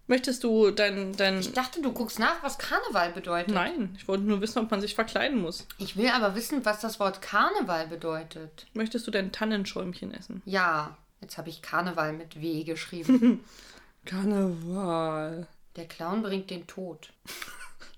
[0.09, 3.53] Möchtest du dein, dein Ich dachte, du guckst nach, was Karneval bedeutet.
[3.53, 5.67] Nein, ich wollte nur wissen, ob man sich verkleiden muss.
[5.79, 8.67] Ich will aber wissen, was das Wort Karneval bedeutet.
[8.73, 10.41] Möchtest du dein Tannenschäumchen essen?
[10.45, 13.43] Ja, jetzt habe ich Karneval mit W geschrieben.
[14.05, 15.47] Karneval.
[15.75, 17.09] Der Clown bringt den Tod.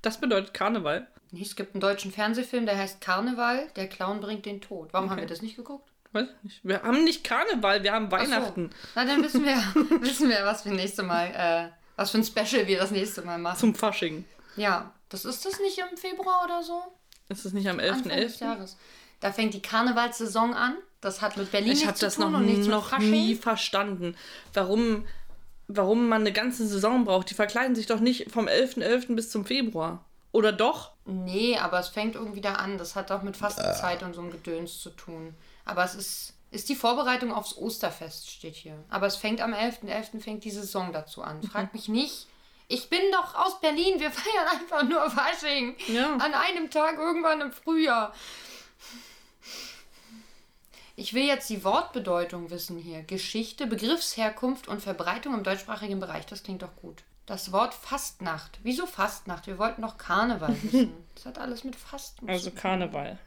[0.01, 1.07] Das bedeutet Karneval.
[1.31, 4.89] Nee, Es gibt einen deutschen Fernsehfilm, der heißt Karneval, der Clown bringt den Tod.
[4.91, 5.89] Warum haben wir das nicht geguckt?
[6.11, 6.59] Weiß ich nicht.
[6.63, 8.31] Wir haben nicht Karneval, wir haben Ach so.
[8.31, 8.69] Weihnachten.
[8.95, 9.55] Na, dann wissen wir,
[10.01, 13.37] wissen wir, was wir nächste Mal, äh, was für ein Special wir das nächste Mal
[13.37, 13.59] machen.
[13.59, 14.25] Zum Fasching.
[14.55, 16.81] Ja, das ist das nicht im Februar oder so?
[17.29, 18.41] Ist es nicht am Anfang des 11.11.?
[18.41, 18.77] Jahres.
[19.19, 20.77] Da fängt die Karnevalssaison an.
[21.01, 22.39] Das hat mit Berlin ich habe das noch, noch
[22.99, 24.17] nie verstanden.
[24.53, 25.05] Warum,
[25.67, 27.29] warum man eine ganze Saison braucht.
[27.29, 28.79] Die verkleiden sich doch nicht vom 11.11.
[28.79, 29.15] .11.
[29.15, 30.03] bis zum Februar.
[30.31, 30.91] Oder doch?
[31.05, 32.77] Nee, aber es fängt irgendwie da an.
[32.77, 35.35] Das hat doch mit Fastenzeit und so einem Gedöns zu tun.
[35.65, 38.83] Aber es ist, ist die Vorbereitung aufs Osterfest, steht hier.
[38.89, 39.87] Aber es fängt am 11.11.
[39.87, 40.21] .11.
[40.21, 41.41] fängt die Saison dazu an.
[41.43, 42.27] Frag mich nicht.
[42.67, 43.99] Ich bin doch aus Berlin.
[43.99, 45.75] Wir feiern einfach nur Fasching.
[45.87, 46.13] Ja.
[46.17, 48.13] An einem Tag irgendwann im Frühjahr.
[50.95, 53.01] Ich will jetzt die Wortbedeutung wissen hier.
[53.03, 56.27] Geschichte, Begriffsherkunft und Verbreitung im deutschsprachigen Bereich.
[56.27, 57.03] Das klingt doch gut.
[57.29, 58.57] Das Wort Fastnacht.
[58.63, 59.45] Wieso Fastnacht?
[59.45, 60.91] Wir wollten noch Karneval wissen.
[61.13, 62.27] Das hat alles mit Fasten.
[62.27, 63.19] Also Karneval.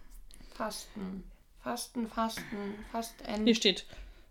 [0.57, 1.23] Fasten.
[1.63, 3.45] Fasten, Fasten, Fasten.
[3.45, 3.87] Hier steht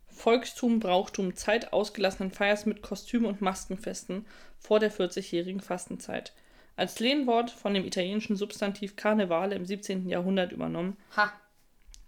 [0.10, 4.26] Volkstum, Brauchtum, Zeit ausgelassenen Feiers mit Kostüm- und Maskenfesten
[4.60, 6.34] vor der 40-jährigen Fastenzeit.
[6.76, 10.10] Als Lehnwort von dem italienischen Substantiv Karnevale im 17.
[10.10, 10.98] Jahrhundert übernommen.
[11.16, 11.32] Ha.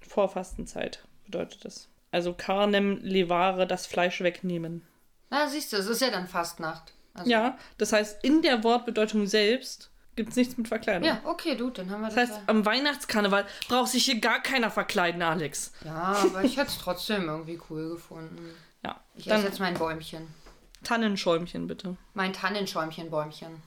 [0.02, 1.88] Vor Fastenzeit bedeutet das.
[2.12, 4.86] Also carnem levare, das Fleisch wegnehmen.
[5.30, 6.92] Na, siehst du, es ist ja dann Fastnacht.
[7.14, 11.08] Also ja, das heißt, in der Wortbedeutung selbst gibt es nichts mit Verkleidung.
[11.08, 12.16] Ja, okay, du, dann haben wir das.
[12.16, 12.44] Das heißt, ja.
[12.48, 15.74] am Weihnachtskarneval braucht sich hier gar keiner verkleiden, Alex.
[15.84, 18.54] Ja, aber ich hätte es trotzdem irgendwie cool gefunden.
[18.84, 19.00] Ja.
[19.16, 20.28] Ich esse jetzt mein Bäumchen.
[20.84, 21.96] Tannenschäumchen, bitte.
[22.14, 23.62] Mein Tannenschäumchen-Bäumchen.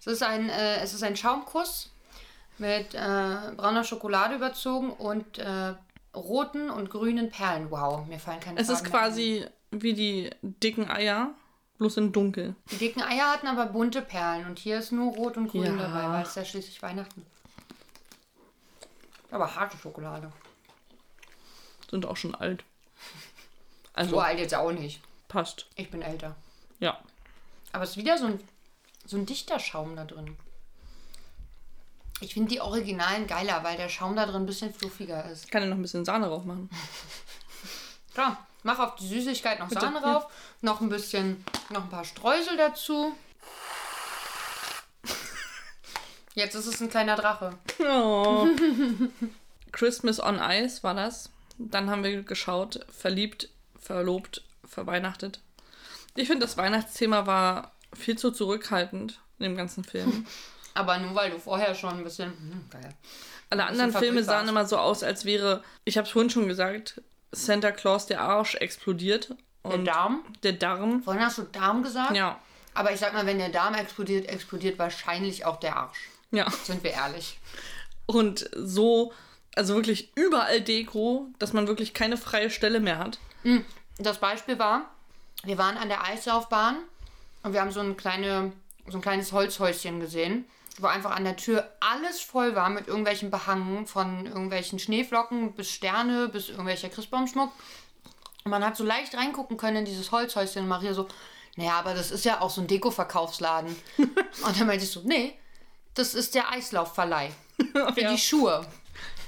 [0.00, 1.90] Es ist ein, äh, es ist ein Schaumkuss
[2.58, 5.74] mit äh, brauner Schokolade überzogen und äh,
[6.14, 7.70] roten und grünen Perlen.
[7.70, 11.34] Wow, mir fallen keine Es Farben ist quasi wie die dicken Eier,
[11.78, 12.54] bloß in dunkel.
[12.70, 15.76] Die dicken Eier hatten aber bunte Perlen und hier ist nur rot und grün ja.
[15.76, 17.24] dabei, weil es ja schließlich Weihnachten.
[19.30, 20.32] Aber harte Schokolade.
[21.90, 22.64] Sind auch schon alt.
[23.92, 25.00] Also, so alt jetzt auch nicht.
[25.28, 25.66] Passt.
[25.74, 26.36] Ich bin älter.
[26.78, 26.98] Ja.
[27.72, 28.40] Aber es ist wieder so ein,
[29.04, 30.36] so ein dichter Schaum da drin.
[32.20, 35.44] Ich finde die Originalen geiler, weil der Schaum da drin ein bisschen fluffiger ist.
[35.44, 36.70] Ich kann ja noch ein bisschen Sahne drauf machen.
[38.14, 39.80] Klar, mach auf die Süßigkeit noch Bitte?
[39.80, 40.30] Sahne drauf, ja.
[40.60, 43.16] noch ein bisschen, noch ein paar Streusel dazu.
[46.34, 47.56] Jetzt ist es ein kleiner Drache.
[47.80, 48.46] Oh.
[49.72, 51.30] Christmas on Ice war das.
[51.58, 53.48] Dann haben wir geschaut, verliebt,
[53.80, 55.40] verlobt, verweihnachtet.
[56.16, 60.26] Ich finde, das Weihnachtsthema war viel zu zurückhaltend in dem ganzen Film.
[60.74, 62.32] Aber nur weil du vorher schon ein bisschen.
[62.32, 62.94] Hm, geil.
[63.48, 67.00] Alle anderen Filme sahen immer so aus, als wäre, ich habe es vorhin schon gesagt,
[67.32, 69.34] Santa Claus der Arsch explodiert.
[69.64, 70.22] der Darm?
[70.42, 71.02] Der Darm.
[71.02, 72.16] Vorhin hast du Darm gesagt?
[72.16, 72.38] Ja.
[72.74, 76.08] Aber ich sag mal, wenn der Darm explodiert, explodiert wahrscheinlich auch der Arsch.
[76.30, 76.50] Ja.
[76.50, 77.38] Sind wir ehrlich.
[78.06, 79.12] Und so,
[79.54, 83.18] also wirklich überall Deko, dass man wirklich keine freie Stelle mehr hat.
[83.42, 83.64] Hm.
[83.98, 84.90] Das Beispiel war,
[85.44, 86.76] wir waren an der Eislaufbahn
[87.42, 88.52] und wir haben so, eine kleine,
[88.88, 90.44] so ein kleines Holzhäuschen gesehen
[90.82, 95.70] wo einfach an der Tür alles voll war mit irgendwelchen Behangen, von irgendwelchen Schneeflocken bis
[95.70, 97.52] Sterne bis irgendwelcher Christbaumschmuck.
[98.44, 101.08] Und man hat so leicht reingucken können in dieses Holzhäuschen und Maria so,
[101.56, 103.74] naja, aber das ist ja auch so ein Deko-Verkaufsladen.
[103.98, 105.34] und dann meinte ich so, nee,
[105.94, 107.30] das ist der Eislaufverleih.
[107.72, 108.12] Für ja.
[108.12, 108.66] die Schuhe.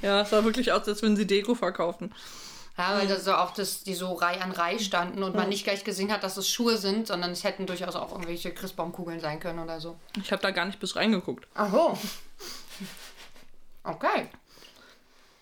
[0.02, 2.14] Ja, es sah wirklich aus, als würden sie Deko verkaufen.
[2.78, 5.64] Ja, weil das so auch das, die so Reihe an Reihe standen und man nicht
[5.64, 9.40] gleich gesehen hat, dass es Schuhe sind, sondern es hätten durchaus auch irgendwelche Christbaumkugeln sein
[9.40, 9.98] können oder so.
[10.22, 11.48] Ich habe da gar nicht bis reingeguckt.
[11.54, 11.98] Aho.
[13.82, 14.28] Okay.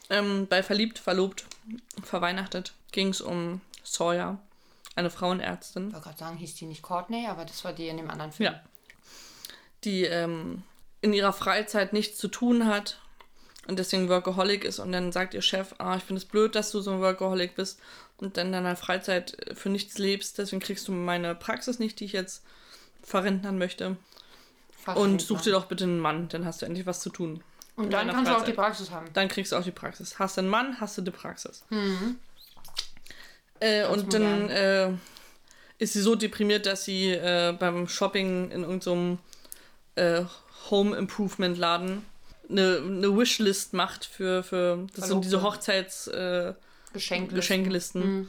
[0.08, 1.44] Ähm, bei Verliebt, Verlobt,
[2.02, 4.38] Verweihnachtet ging es um Sawyer,
[4.94, 5.88] eine Frauenärztin.
[5.88, 8.32] Ich wollte gerade sagen, hieß die nicht Courtney, aber das war die in dem anderen
[8.32, 8.52] Film.
[8.52, 8.60] Ja.
[9.84, 10.62] Die ähm,
[11.00, 12.98] in ihrer Freizeit nichts zu tun hat
[13.68, 16.70] und deswegen Workaholic ist und dann sagt ihr Chef, ah, ich finde es blöd, dass
[16.70, 17.80] du so ein Workaholic bist
[18.18, 22.04] und dann in deiner Freizeit für nichts lebst, deswegen kriegst du meine Praxis nicht, die
[22.04, 22.42] ich jetzt
[23.02, 23.96] verrentern möchte.
[24.94, 27.42] Und such dir doch bitte einen Mann, dann hast du endlich was zu tun.
[27.74, 28.34] Und dann kannst Freizeit.
[28.34, 29.06] du auch die Praxis haben.
[29.12, 30.18] Dann kriegst du auch die Praxis.
[30.18, 31.64] Hast du einen Mann, hast du die Praxis.
[31.70, 32.18] Mhm.
[33.60, 34.92] Äh, und dann äh,
[35.78, 39.18] ist sie so deprimiert, dass sie äh, beim Shopping in irgendeinem
[39.96, 40.22] äh,
[40.70, 42.04] Home Improvement Laden
[42.48, 46.54] eine, eine Wishlist macht für, für das sind diese Hochzeits äh,
[46.92, 47.36] Geschenklisten.
[47.36, 48.02] Geschenkelisten.
[48.02, 48.28] Mhm.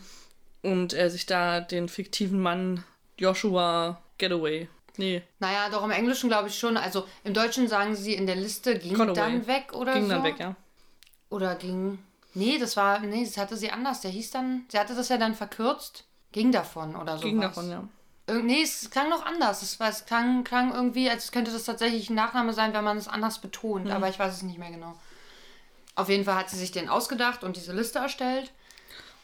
[0.61, 2.83] Und er sich da den fiktiven Mann
[3.17, 4.67] Joshua Getaway.
[4.97, 5.21] Nee.
[5.39, 6.75] Naja, doch im Englischen glaube ich schon.
[6.75, 9.15] Also im Deutschen sagen sie in der Liste ging Conaway.
[9.15, 10.09] dann weg oder ging so.
[10.09, 10.55] Ging dann weg, ja.
[11.29, 11.99] Oder ging.
[12.33, 12.99] Nee, das war.
[12.99, 14.01] Nee, das hatte sie anders.
[14.01, 14.65] Der hieß dann.
[14.69, 16.05] Sie hatte das ja dann verkürzt.
[16.31, 17.23] Ging davon oder so.
[17.23, 17.87] Ging davon, ja.
[18.29, 19.61] Nee, es klang noch anders.
[19.61, 22.97] Es, war, es klang, klang irgendwie, als könnte das tatsächlich ein Nachname sein, wenn man
[22.97, 23.85] es anders betont.
[23.85, 23.91] Mhm.
[23.91, 24.99] Aber ich weiß es nicht mehr genau.
[25.95, 28.51] Auf jeden Fall hat sie sich den ausgedacht und diese Liste erstellt.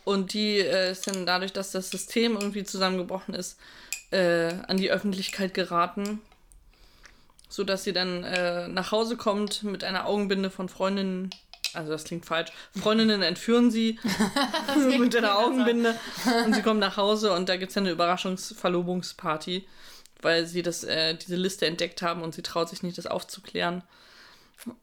[0.06, 3.60] Und die äh, ist dann dadurch, dass das System irgendwie zusammengebrochen ist,
[4.12, 6.22] äh, an die Öffentlichkeit geraten.
[7.50, 11.30] Sodass sie dann äh, nach Hause kommt mit einer Augenbinde von Freundinnen,
[11.74, 12.52] also das klingt falsch.
[12.80, 14.00] Freundinnen entführen sie
[15.00, 15.96] mit einer Augenbinde
[16.46, 19.68] und sie kommen nach Hause und da gibt es eine Überraschungsverlobungsparty,
[20.22, 23.84] weil sie das, äh, diese Liste entdeckt haben und sie traut sich nicht, das aufzuklären.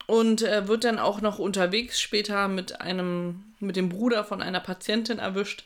[0.07, 4.61] Und äh, wird dann auch noch unterwegs später mit einem, mit dem Bruder von einer
[4.61, 5.65] Patientin erwischt.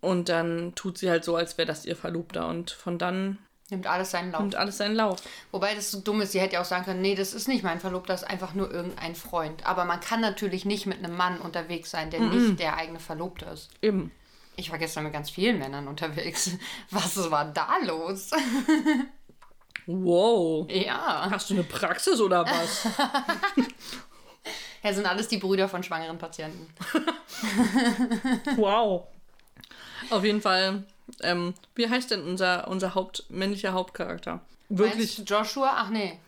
[0.00, 2.48] Und dann tut sie halt so, als wäre das ihr Verlobter.
[2.48, 3.38] Und von dann
[3.70, 4.40] Nimmt alles seinen Lauf.
[4.40, 5.20] nimmt alles seinen Lauf.
[5.52, 7.62] Wobei das so dumm ist, sie hätte ja auch sagen können, nee, das ist nicht
[7.62, 9.64] mein Verlobter, das ist einfach nur irgendein Freund.
[9.66, 13.44] Aber man kann natürlich nicht mit einem Mann unterwegs sein, der nicht der eigene Verlobte
[13.46, 13.70] ist.
[13.80, 14.10] Eben.
[14.56, 16.50] Ich war gestern mit ganz vielen Männern unterwegs.
[16.90, 18.30] Was war da los?
[19.86, 20.70] Wow.
[20.70, 21.28] ja.
[21.30, 22.86] Hast du eine Praxis oder was?
[24.82, 26.72] Ja, sind alles die Brüder von schwangeren Patienten.
[28.56, 29.04] wow.
[30.10, 30.84] Auf jeden Fall,
[31.22, 34.40] ähm, wie heißt denn unser, unser Haupt, männlicher Hauptcharakter?
[34.68, 35.72] Wirklich Meinst Joshua?
[35.76, 36.18] Ach nee.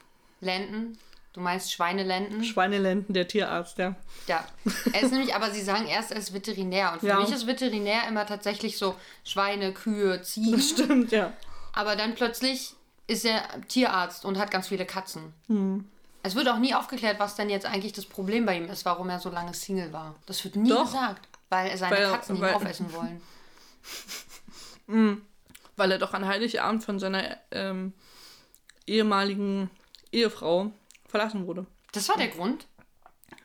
[0.40, 0.98] Lenden.
[1.32, 2.44] Du meinst Schweinelenden?
[2.44, 3.94] Schweinelenden, der Tierarzt, ja.
[4.26, 4.44] Ja.
[4.92, 6.92] Er ist nämlich, aber sie sagen erst, er ist Veterinär.
[6.92, 7.20] Und für Ja.
[7.20, 10.60] mich ist Veterinär immer tatsächlich so Schweine, Kühe, Ziegen.
[10.60, 11.32] Stimmt, ja.
[11.72, 12.74] Aber dann plötzlich
[13.06, 15.32] ist er Tierarzt und hat ganz viele Katzen.
[15.46, 15.88] Hm.
[16.22, 19.08] Es wird auch nie aufgeklärt, was denn jetzt eigentlich das Problem bei ihm ist, warum
[19.08, 20.14] er so lange Single war.
[20.26, 20.84] Das wird nie Doch.
[20.84, 23.22] gesagt, weil seine Weil- Katzen ihn weil- aufessen wollen.
[25.76, 27.92] Weil er doch an Heiligabend von seiner ähm,
[28.86, 29.70] ehemaligen
[30.12, 30.72] Ehefrau
[31.08, 31.66] verlassen wurde.
[31.92, 32.66] Das war der Grund.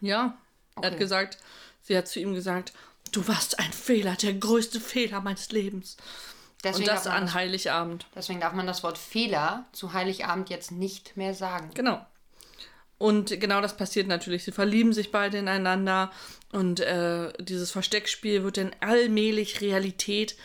[0.02, 0.38] Ja.
[0.76, 0.88] Er Okay.
[0.92, 1.38] hat gesagt,
[1.82, 2.74] sie hat zu ihm gesagt,
[3.12, 5.98] du warst ein Fehler, der größte Fehler meines Lebens.
[6.64, 8.06] Deswegen, Und das an das, Heiligabend.
[8.16, 11.72] deswegen darf man das Wort Fehler zu Heiligabend jetzt nicht mehr sagen.
[11.74, 12.06] Genau.
[13.00, 14.44] Und genau das passiert natürlich.
[14.44, 16.12] Sie verlieben sich beide ineinander
[16.52, 20.36] und äh, dieses Versteckspiel wird dann allmählich Realität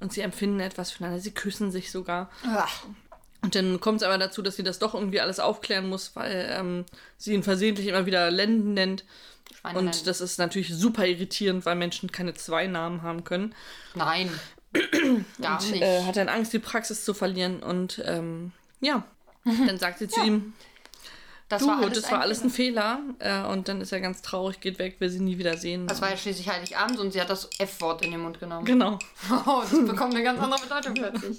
[0.00, 1.20] und sie empfinden etwas füreinander.
[1.20, 2.30] Sie küssen sich sogar.
[2.46, 2.84] Ach,
[3.42, 6.48] Und dann kommt es aber dazu, dass sie das doch irgendwie alles aufklären muss, weil
[6.56, 6.84] ähm,
[7.16, 9.04] sie ihn versehentlich immer wieder Lenden nennt.
[9.74, 13.54] Und das ist natürlich super irritierend, weil Menschen keine zwei Namen haben können.
[13.94, 14.30] Nein.
[15.40, 15.82] Gar Und nicht.
[15.82, 17.62] äh, hat dann Angst, die Praxis zu verlieren.
[17.62, 19.04] Und ähm, ja,
[19.44, 20.52] dann sagt sie zu ihm,
[21.48, 23.00] das du, war alles, das war ein alles ein Fehler.
[23.18, 25.86] Äh, und dann ist er ganz traurig, geht weg, will sie nie wieder sehen.
[25.86, 28.64] Das war ja schließlich Heiligabend und sie hat das F-Wort in den Mund genommen.
[28.64, 28.98] genau.
[29.46, 31.38] Oh, das bekommt eine ganz andere Bedeutung plötzlich.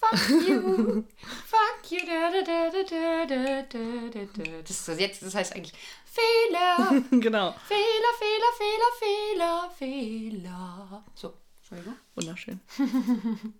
[0.00, 1.04] Fuck you.
[1.46, 1.98] Fuck you.
[2.04, 3.78] Da, da, da, da, da, da,
[4.12, 4.50] da, da.
[4.66, 5.72] Das, ist jetzt, das heißt eigentlich
[6.04, 7.02] Fehler.
[7.12, 7.54] genau.
[7.68, 11.04] Fehler, Fehler, Fehler, Fehler, Fehler.
[11.14, 11.94] So, Entschuldigung.
[12.16, 12.60] Wunderschön.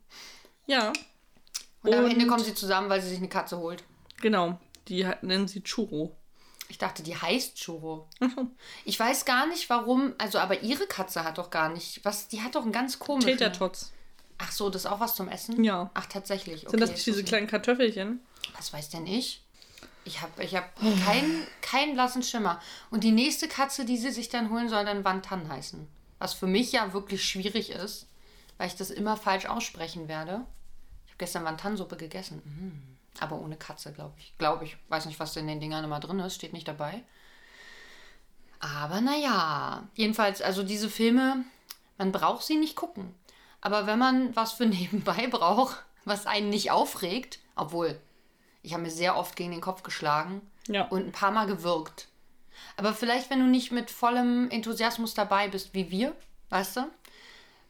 [0.67, 0.93] ja,
[1.85, 3.85] Und, am Und- Ende kommen sie zusammen, weil sie sich eine Katze holt.
[4.21, 4.59] genau.
[4.89, 6.17] Die nennen sie Churro.
[6.69, 8.09] Ich dachte, die heißt Churro.
[8.85, 10.15] Ich weiß gar nicht, warum.
[10.19, 12.05] Also, aber ihre Katze hat doch gar nicht.
[12.05, 12.29] Was?
[12.29, 13.37] Die hat doch einen ganz komischen.
[13.37, 13.93] Tater-Tots.
[14.39, 15.63] Ach so, das ist auch was zum Essen?
[15.63, 15.91] Ja.
[15.95, 16.63] Ach, tatsächlich.
[16.63, 18.21] Okay, Sind das nicht diese kleinen Kartoffelchen?
[18.57, 19.43] Was weiß denn ich?
[20.05, 22.61] Ich habe ich hab keinen keinen blassen Schimmer.
[22.91, 25.87] Und die nächste Katze, die sie sich dann holen, soll dann Wantan heißen.
[26.19, 28.07] Was für mich ja wirklich schwierig ist,
[28.59, 30.45] weil ich das immer falsch aussprechen werde.
[31.05, 32.39] Ich habe gestern Wantansuppe gegessen.
[32.45, 32.92] Mm.
[33.21, 34.35] Aber ohne Katze, glaube ich.
[34.39, 34.77] Glaube ich.
[34.89, 36.35] Weiß nicht, was in den Dingern immer drin ist.
[36.35, 37.03] Steht nicht dabei.
[38.61, 39.89] Aber naja.
[39.95, 41.45] Jedenfalls, also diese Filme,
[41.99, 43.15] man braucht sie nicht gucken.
[43.61, 48.01] Aber wenn man was für nebenbei braucht, was einen nicht aufregt, obwohl
[48.63, 50.87] ich habe mir sehr oft gegen den Kopf geschlagen Ja.
[50.89, 52.09] und ein paar Mal gewirkt.
[52.77, 56.15] Aber vielleicht, wenn du nicht mit vollem Enthusiasmus dabei bist, wie wir,
[56.51, 56.91] weißt du,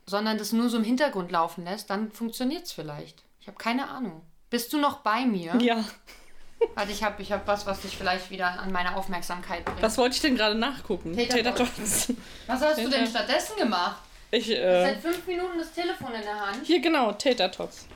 [0.07, 3.23] sondern das nur so im Hintergrund laufen lässt, dann funktioniert es vielleicht.
[3.41, 4.23] Ich habe keine Ahnung.
[4.53, 5.57] Bist du noch bei mir?
[5.61, 5.83] Ja.
[6.75, 9.83] Warte, ich habe ich hab was, was dich vielleicht wieder an meine Aufmerksamkeit bringt.
[9.83, 11.17] Was wollte ich denn gerade nachgucken?
[11.17, 11.43] Tater-Tots.
[12.07, 12.13] Tater-Tots.
[12.47, 13.97] Was hast du denn Tater- stattdessen gemacht?
[14.31, 16.59] Ich, äh, Seit fünf Minuten das Telefon in der Hand.
[16.65, 17.87] hier genau, Tater-Tots.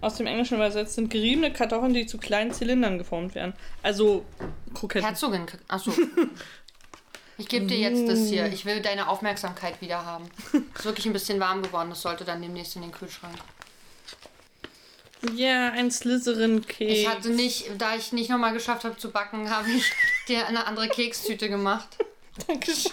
[0.00, 3.52] Aus dem Englischen übersetzt sind geriebene Kartoffeln, die zu kleinen Zylindern geformt werden.
[3.82, 4.24] Also
[4.74, 5.06] Kroketten.
[5.08, 5.46] Herzogin.
[5.68, 5.92] Achso.
[7.36, 8.46] Ich gebe dir jetzt das hier.
[8.46, 10.30] Ich will deine Aufmerksamkeit wieder haben.
[10.72, 11.90] Ist wirklich ein bisschen warm geworden.
[11.90, 13.34] Das sollte dann demnächst in den Kühlschrank.
[15.34, 16.92] Ja, ein Slytherin-Keks.
[16.92, 19.84] Ich hatte nicht, da ich nicht nochmal geschafft habe zu backen, habe ich
[20.28, 21.88] dir eine andere Kekstüte gemacht.
[22.46, 22.92] Dankeschön.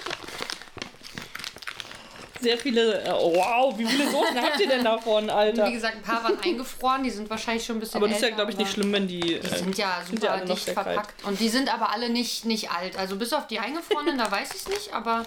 [2.40, 3.04] Sehr viele.
[3.04, 5.68] Äh, wow, wie viele Soßen habt ihr denn davon, Alter?
[5.68, 7.04] wie gesagt, ein paar waren eingefroren.
[7.04, 8.92] Die sind wahrscheinlich schon ein bisschen Aber das ist ja, älter, glaube ich, nicht schlimm,
[8.94, 9.20] wenn die.
[9.20, 10.78] Die Äh, sind ja sind super dicht kalt.
[10.78, 11.24] verpackt.
[11.26, 12.98] Und die sind aber alle nicht, nicht alt.
[12.98, 15.24] Also bis auf die eingefrorenen, da weiß ich es nicht, aber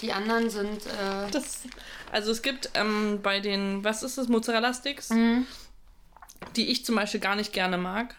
[0.00, 0.86] die anderen sind.
[0.86, 1.58] Äh, das,
[2.10, 5.46] also es gibt ähm, bei den, was ist das, Mozzarella-Sticks, Mhm.
[6.56, 8.14] Die ich zum Beispiel gar nicht gerne mag.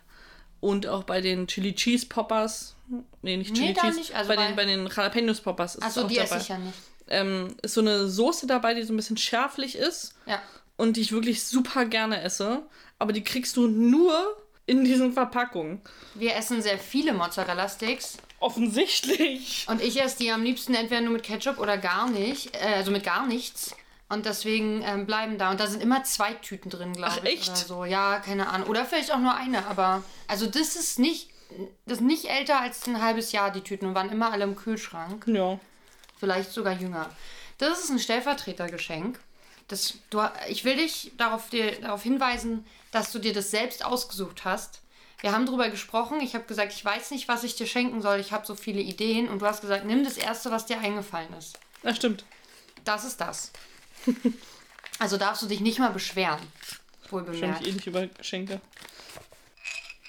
[0.59, 2.75] Und auch bei den Chili Cheese Poppers.
[3.23, 3.97] Nee, nicht Chili Nee, Cheese.
[3.97, 6.25] nicht, also bei, bei- den, bei den Jalapenos Poppers ist Achso, die dabei.
[6.27, 6.77] esse ich ja nicht.
[7.07, 10.39] ähm, ist so eine Soße dabei, die so ein bisschen schärflich ist Ja.
[10.77, 12.61] und die ich wirklich super gerne esse.
[12.99, 15.81] Aber die kriegst du nur in diesen Verpackungen.
[16.13, 18.17] Wir essen sehr viele Mozzarella-Sticks.
[18.39, 19.65] Offensichtlich.
[19.69, 22.55] Und ich esse die am liebsten entweder nur mit Ketchup oder gar nicht.
[22.55, 23.75] Äh, also mit gar nichts.
[24.11, 25.51] Und deswegen ähm, bleiben da.
[25.51, 27.39] Und da sind immer zwei Tüten drin, glaube ich.
[27.39, 27.49] echt?
[27.49, 27.85] Oder so.
[27.85, 28.67] Ja, keine Ahnung.
[28.67, 29.65] Oder vielleicht auch nur eine.
[29.67, 31.29] Aber also das ist nicht,
[31.85, 33.87] das ist nicht älter als ein halbes Jahr, die Tüten.
[33.87, 35.25] Und waren immer alle im Kühlschrank.
[35.27, 35.59] Ja.
[36.19, 37.09] Vielleicht sogar jünger.
[37.57, 39.19] Das ist ein Stellvertretergeschenk.
[39.69, 44.43] Das, du, ich will dich darauf, dir, darauf hinweisen, dass du dir das selbst ausgesucht
[44.43, 44.81] hast.
[45.21, 46.19] Wir haben darüber gesprochen.
[46.19, 48.19] Ich habe gesagt, ich weiß nicht, was ich dir schenken soll.
[48.19, 49.29] Ich habe so viele Ideen.
[49.29, 51.57] Und du hast gesagt, nimm das Erste, was dir eingefallen ist.
[51.83, 52.25] Das stimmt.
[52.83, 53.51] Das ist das.
[54.99, 56.39] Also darfst du dich nicht mal beschweren.
[57.09, 57.65] Wohl bemerkt.
[57.65, 58.61] eh nicht über Geschenke.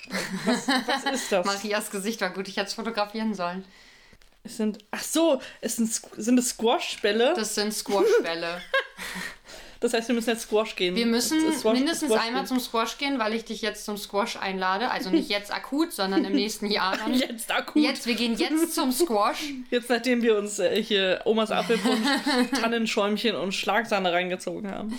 [0.44, 1.46] Was, was ist das?
[1.46, 2.48] Marias Gesicht war gut.
[2.48, 3.64] Ich hätte es fotografieren sollen.
[4.44, 4.78] Es sind.
[4.90, 7.34] Ach so, es sind, sind es Squash-Bälle.
[7.34, 8.60] Das sind Squashbälle.
[9.82, 10.94] Das heißt, wir müssen jetzt Squash gehen.
[10.96, 12.48] Wir müssen Squash- mindestens Squash einmal gehen.
[12.48, 14.90] zum Squash gehen, weil ich dich jetzt zum Squash einlade.
[14.90, 17.12] Also nicht jetzt akut, sondern im nächsten Jahr dann.
[17.12, 17.82] Jetzt akut.
[17.82, 19.40] Jetzt, wir gehen jetzt zum Squash.
[19.70, 22.06] Jetzt, nachdem wir uns äh, hier Omas Apfelpunsch,
[22.60, 24.98] Tannenschäumchen und Schlagsahne reingezogen haben.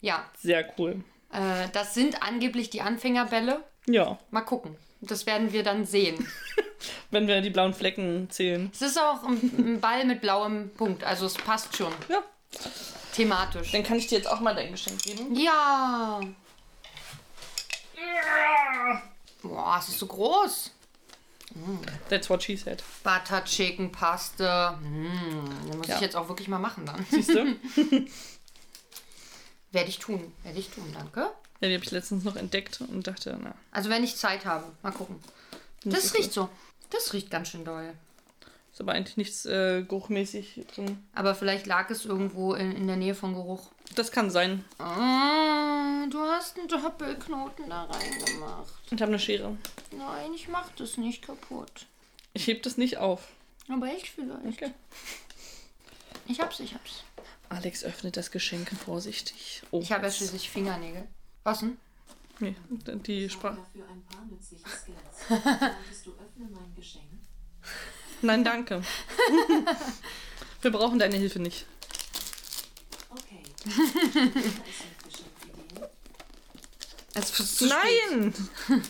[0.00, 1.04] Ja, Sehr cool.
[1.32, 3.62] äh, das sind angeblich die Anfängerbälle.
[3.86, 4.76] Ja, Mal gucken.
[5.02, 6.26] Das werden wir dann sehen.
[7.10, 8.70] wenn wir die blauen Flecken zählen.
[8.72, 11.04] Es ist auch ein, ein Ball mit blauem Punkt.
[11.04, 11.92] Also es passt schon.
[12.08, 12.22] Ja.
[13.14, 13.70] Thematisch.
[13.72, 15.34] Dann kann ich dir jetzt auch mal dein Geschenk geben.
[15.36, 16.20] Ja.
[19.42, 20.70] Boah, es ist so groß.
[22.08, 22.82] That's what she said.
[23.04, 24.76] Butter Chicken Paste.
[24.80, 25.94] Hm, den muss Ja.
[25.96, 27.06] ich jetzt auch wirklich mal machen dann.
[27.10, 27.56] Siehst du?
[29.72, 30.32] Werde ich tun.
[30.42, 31.20] Werde ich tun, danke.
[31.60, 33.54] Ja, die habe ich letztens noch entdeckt und dachte, na.
[33.70, 34.64] Also wenn ich Zeit habe.
[34.82, 35.22] Mal gucken.
[35.84, 36.48] Das riecht so.
[36.90, 37.94] Das riecht ganz schön doll.
[38.74, 40.98] Ist aber eigentlich nichts äh, geruchmäßig drin.
[41.14, 43.70] Aber vielleicht lag es irgendwo in, in der Nähe von Geruch.
[43.94, 44.64] Das kann sein.
[44.80, 48.74] Ah, du hast einen Doppelknoten da reingemacht.
[48.86, 49.56] Ich habe eine Schere.
[49.96, 51.86] Nein, ich mach das nicht kaputt.
[52.32, 53.28] Ich heb das nicht auf.
[53.68, 54.44] Aber ich vielleicht.
[54.44, 54.72] Okay.
[56.26, 57.04] Ich hab's, ich hab's.
[57.50, 59.62] Alex öffnet das Geschenk vorsichtig.
[59.70, 61.06] Oh, Ich habe ja schließlich Fingernägel.
[61.44, 61.76] Was denn?
[62.40, 62.56] Nee,
[63.06, 63.58] die Sprache.
[63.58, 65.28] dafür ein paar nützliche Skills.
[65.28, 67.04] Solltest du öffnen mein Geschenk?
[68.24, 68.82] Nein, danke.
[70.62, 71.66] Wir brauchen deine Hilfe nicht.
[73.10, 73.42] Okay.
[77.12, 77.78] Es ist zu spät.
[77.84, 78.32] Nein!
[78.32, 78.86] Tut mir leid,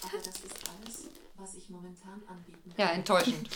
[0.00, 2.86] aber das ist alles, was ich momentan anbieten kann.
[2.86, 3.50] Ja, enttäuschend.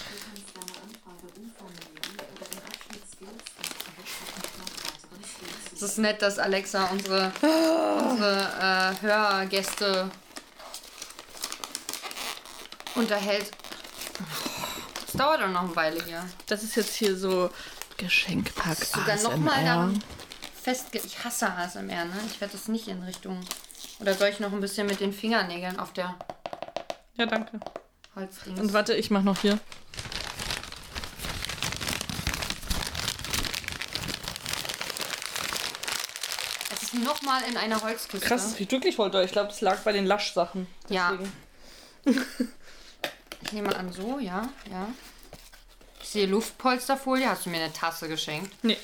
[5.72, 10.10] Es ist nett, dass Alexa unsere, unsere äh, Hörgäste
[12.96, 13.52] unterhält.
[15.20, 16.26] Es dauert auch noch eine Weile hier.
[16.46, 17.50] Das ist jetzt hier so
[17.98, 20.02] Geschenkpack Sogar nochmal daran
[20.62, 20.98] festge...
[21.04, 22.14] Ich hasse ASMR, ne?
[22.26, 23.38] Ich werde das nicht in Richtung...
[23.98, 26.16] Oder soll ich noch ein bisschen mit den Fingernägeln auf der
[27.16, 27.60] Ja, danke.
[28.16, 28.60] Holzdings?
[28.60, 29.60] Und warte, ich mach noch hier.
[36.72, 38.26] es ist nochmal in einer Holzkiste.
[38.26, 39.26] Krass, es riecht wirklich voll doll.
[39.26, 40.66] Ich glaube, das lag bei den Laschsachen.
[40.88, 41.18] Ja.
[43.42, 44.88] Ich nehme an, so, ja, ja.
[46.00, 47.28] Ich sehe Luftpolsterfolie.
[47.28, 48.52] Hast du mir eine Tasse geschenkt?
[48.62, 48.78] Nee.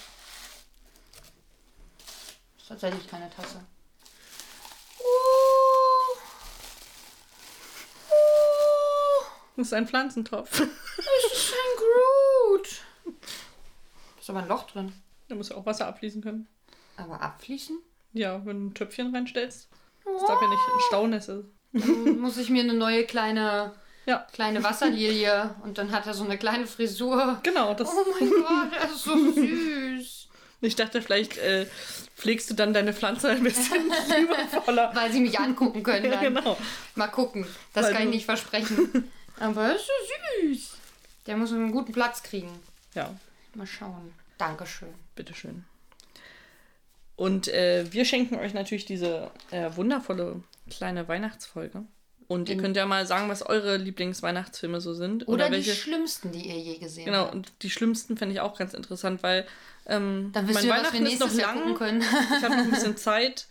[2.55, 3.65] Das ist tatsächlich keine Tasse.
[9.57, 10.51] Das ist ein Pflanzentopf.
[10.51, 12.69] Das ist ein Groot.
[14.21, 14.93] Ist aber ein Loch drin.
[15.29, 16.49] Da muss ja auch Wasser abfließen können.
[16.97, 17.79] Aber abfließen?
[18.13, 19.69] Ja, wenn du ein Töpfchen reinstellst.
[20.05, 21.45] Das darf ja nicht ein Staunässe.
[21.73, 23.75] Dann muss ich mir eine neue kleine,
[24.07, 27.41] Ja, kleine Wasserlilie und dann hat er so eine kleine Frisur.
[27.43, 27.75] genau.
[27.75, 28.31] Das, Oh mein
[28.71, 30.29] Gott, er ist so süß.
[30.61, 31.67] ich dachte, vielleicht äh,
[32.15, 34.93] pflegst du dann deine Pflanze ein bisschen liebevoller.
[34.95, 36.05] Weil sie mich angucken können.
[36.05, 36.35] Ja, Dann.
[36.35, 36.57] genau.
[36.95, 37.47] Mal gucken.
[37.73, 39.11] Das Weil kann ich nicht versprechen.
[39.41, 40.71] Aber er ist so süß.
[41.27, 42.51] Der muss einen guten Platz kriegen.
[42.95, 43.11] Ja,
[43.55, 44.15] Mal schauen.
[44.39, 44.95] Dankeschön.
[45.17, 45.65] bitteschön.
[47.17, 51.83] Und äh, wir schenken euch natürlich diese äh, wundervolle kleine Weihnachtsfolge.
[52.29, 55.29] Und ihr könnt ja mal sagen, was eure Lieblingsweihnachtsfilme so sind.
[55.29, 55.71] Oder, welche.
[55.71, 57.35] die schlimmsten, die ihr je gesehen Genau, habt.
[57.35, 59.47] und die schlimmsten fände ich auch ganz interessant, weil
[59.87, 61.75] ähm, Dann mein ihr, Weihnachten ist noch Jahr lang.
[61.75, 62.01] können.
[62.03, 63.47] Ich habe noch ein bisschen Zeit.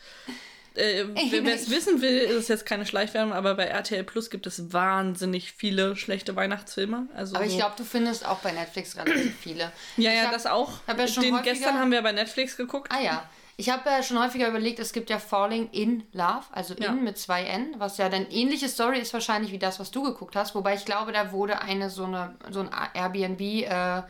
[0.75, 4.45] Äh, wer es wissen will, ist es jetzt keine Schleichwerbung, aber bei RTL Plus gibt
[4.45, 7.07] es wahnsinnig viele schlechte Weihnachtsfilme.
[7.15, 9.71] Also Aber ich glaube, du findest auch bei Netflix relativ viele.
[9.95, 10.79] ja, ich ja, hab- das auch.
[10.85, 12.91] hab ja Den häufiger- gestern haben wir bei Netflix geguckt.
[12.91, 13.29] Ah ja.
[13.57, 16.91] Ich habe ja schon häufiger überlegt, es gibt ja Falling in Love, also in Ja.
[16.91, 20.35] mit zwei N, was ja dann ähnliche Story ist wahrscheinlich wie das, was du geguckt
[20.35, 24.03] hast, wobei ich glaube, da wurde eine so eine so ein Airbnb äh,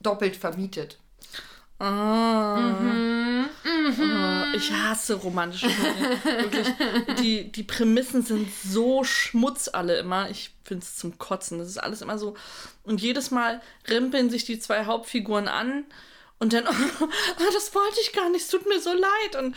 [0.00, 0.98] doppelt vermietet.
[1.80, 2.56] Ah.
[2.80, 3.48] Mhm.
[3.64, 6.42] Oh, ich hasse romantische Filme.
[6.42, 6.66] Wirklich.
[7.20, 10.28] Die, die Prämissen sind so schmutz alle immer.
[10.30, 11.58] Ich finde es zum Kotzen.
[11.58, 12.34] Das ist alles immer so.
[12.82, 15.84] Und jedes Mal rimpeln sich die zwei Hauptfiguren an
[16.38, 16.70] und dann, oh,
[17.52, 19.36] das wollte ich gar nicht, es tut mir so leid.
[19.38, 19.56] Und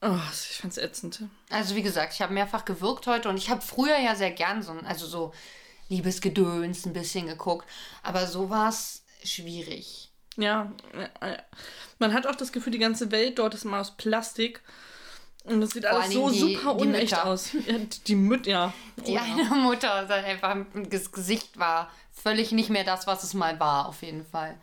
[0.00, 1.20] oh, ich fand's ätzend.
[1.50, 4.62] Also wie gesagt, ich habe mehrfach gewirkt heute und ich habe früher ja sehr gern
[4.62, 5.32] so, also so
[5.88, 7.68] Liebesgedöns ein bisschen geguckt.
[8.02, 10.10] Aber so war es schwierig.
[10.36, 10.72] Ja,
[11.20, 11.36] äh,
[11.98, 14.62] man hat auch das Gefühl, die ganze Welt dort ist mal aus Plastik.
[15.44, 17.26] Und das sieht Vor alles so die- super die unecht Mütter.
[17.26, 17.52] aus.
[17.52, 17.76] Ja,
[18.06, 18.72] die, Mütter, ja.
[19.06, 19.22] Die ja.
[19.22, 20.56] eine Mutter, das einfach
[20.88, 24.56] das Gesicht war völlig nicht mehr das, was es mal war, auf jeden Fall.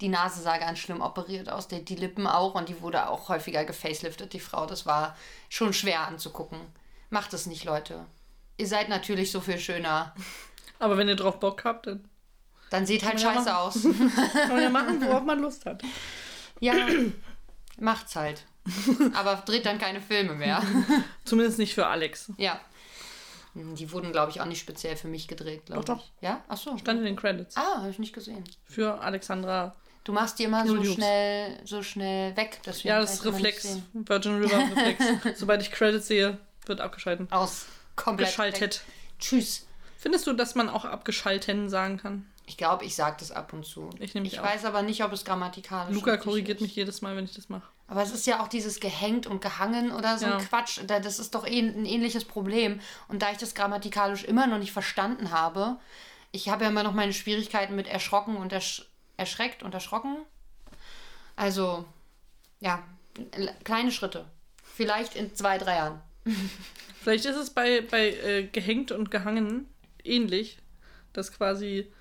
[0.00, 3.28] Die Nase sah ganz schlimm operiert aus, die, die Lippen auch und die wurde auch
[3.28, 4.66] häufiger gefaceliftet, die Frau.
[4.66, 5.16] Das war
[5.48, 6.58] schon schwer anzugucken.
[7.10, 8.04] Macht es nicht, Leute.
[8.56, 10.14] Ihr seid natürlich so viel schöner.
[10.78, 12.08] Aber wenn ihr drauf Bock habt, dann
[12.70, 13.82] Dann sieht halt man ja scheiße aus.
[14.32, 15.82] kann man ja machen, worauf man Lust hat.
[16.60, 16.74] Ja,
[17.78, 18.44] macht's halt.
[19.14, 20.62] Aber dreht dann keine Filme mehr.
[21.24, 22.32] Zumindest nicht für Alex.
[22.36, 22.60] Ja.
[23.54, 26.04] Die wurden, glaube ich, auch nicht speziell für mich gedreht, glaube Doch, doch.
[26.04, 26.22] ich.
[26.22, 26.42] Ja?
[26.48, 26.76] Ach so.
[26.78, 27.56] Stand in den Credits.
[27.56, 28.42] Ah, habe ich nicht gesehen.
[28.64, 29.76] Für Alexandra.
[30.04, 30.94] Du machst die immer so Julius.
[30.94, 32.60] schnell, so schnell weg.
[32.66, 33.78] Deswegen Ja, das ist Reflex.
[33.94, 35.38] Virgin River Reflex.
[35.40, 37.26] Sobald ich Credits sehe, wird abgeschalten.
[37.32, 37.66] Aus.
[37.96, 38.28] Komplett.
[38.28, 38.80] Geschaltet.
[38.80, 38.94] weg.
[39.18, 39.66] Tschüss.
[39.96, 42.26] Findest du, dass man auch abgeschalten sagen kann?
[42.46, 43.88] Ich glaube, ich sage das ab und zu.
[43.98, 44.44] Ich Ich auch.
[44.44, 46.62] weiß aber nicht, ob es grammatikalisch Luca richtig korrigiert ist.
[46.62, 47.62] mich jedes Mal, wenn ich das mache.
[47.88, 50.36] Aber es ist ja auch dieses gehängt und gehangen oder so Ja.
[50.36, 50.80] ein Quatsch.
[50.86, 52.80] Da- Das ist doch eh ein ähnliches Problem.
[53.08, 55.78] Und da ich das grammatikalisch immer noch nicht verstanden habe,
[56.32, 58.84] ich habe ja immer noch meine Schwierigkeiten mit erschrocken und ersch
[59.16, 60.16] erschreckt und erschrocken.
[61.36, 61.84] Also,
[62.60, 62.82] ja,
[63.64, 64.24] kleine Schritte.
[64.62, 66.00] Vielleicht in zwei, drei Jahren.
[67.02, 69.68] Vielleicht ist es bei, bei äh, gehängt und gehangen
[70.02, 70.58] ähnlich,
[71.12, 71.92] dass quasi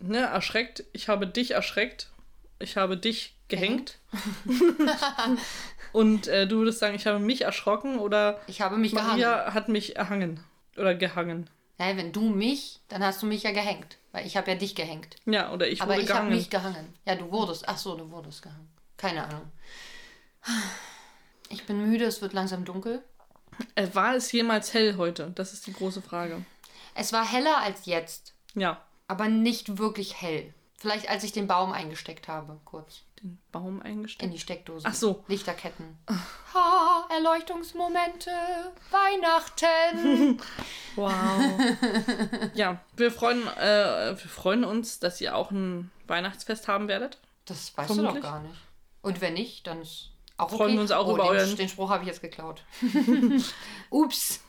[0.00, 2.10] ne, erschreckt, ich habe dich erschreckt,
[2.58, 3.98] ich habe dich gehängt.
[5.92, 9.08] und äh, du würdest sagen, ich habe mich erschrocken oder Ich habe mich gehangen.
[9.08, 10.40] Maria hat mich erhangen
[10.76, 11.48] oder gehangen.
[11.78, 13.98] Naja, wenn du mich, dann hast du mich ja gehängt.
[14.12, 15.16] Weil ich habe ja dich gehängt.
[15.24, 16.92] Ja, oder ich Aber wurde ich habe mich gehangen.
[17.06, 17.68] Ja, du wurdest.
[17.68, 18.68] Ach so, du wurdest gehangen.
[18.96, 19.50] Keine Ahnung.
[21.48, 23.02] Ich bin müde, es wird langsam dunkel.
[23.74, 25.32] Äh, war es jemals hell heute?
[25.34, 26.44] Das ist die große Frage.
[26.94, 30.52] Es war heller als jetzt, Ja, aber nicht wirklich hell.
[30.78, 33.02] Vielleicht als ich den Baum eingesteckt habe, kurz.
[33.22, 34.32] Den Baum In eingesteckt.
[34.32, 34.86] die Steckdose.
[34.88, 35.24] Ach so.
[35.28, 35.96] Lichterketten.
[36.54, 38.30] Ha, Erleuchtungsmomente.
[38.90, 40.40] Weihnachten.
[40.94, 41.08] Wow.
[42.52, 47.16] ja, wir freuen, äh, wir freuen uns, dass ihr auch ein Weihnachtsfest haben werdet.
[47.46, 48.16] Das weißt Vermutlich.
[48.16, 48.54] du doch gar nicht.
[49.00, 50.56] Und wenn nicht, dann ist auch okay.
[50.56, 52.62] Freuen wir uns auch oh, über den, euren- Den Spruch habe ich jetzt geklaut.
[53.90, 54.40] Ups.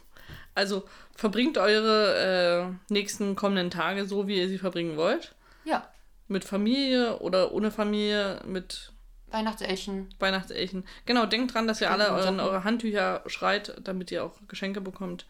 [0.53, 0.83] Also
[1.15, 5.33] verbringt eure äh, nächsten kommenden Tage so, wie ihr sie verbringen wollt.
[5.63, 5.87] Ja,
[6.27, 8.93] Mit Familie oder ohne Familie, mit
[9.33, 10.13] Weihnachtselchen.
[10.19, 10.85] Weihnachtselchen.
[11.05, 15.25] Genau, denkt dran, dass ihr alle euren, eure Handtücher schreit, damit ihr auch Geschenke bekommt.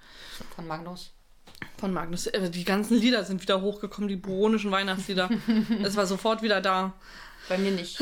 [0.56, 1.14] Von Magnus.
[1.78, 2.28] Von Magnus.
[2.28, 5.30] Äh, Die ganzen Lieder sind wieder hochgekommen, die buronischen Weihnachtslieder.
[5.84, 6.94] es war sofort wieder da.
[7.48, 8.02] Bei mir nicht.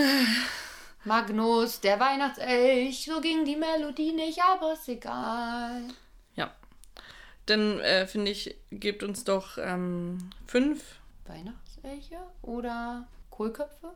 [1.06, 5.84] Magnus, der Weihnachtselch, so ging die Melodie nicht, aber ist egal.
[6.36, 6.52] Ja.
[7.46, 10.82] Dann äh, finde ich, gebt uns doch ähm, fünf
[11.82, 13.94] Weihnachtselche oder Kohlköpfe?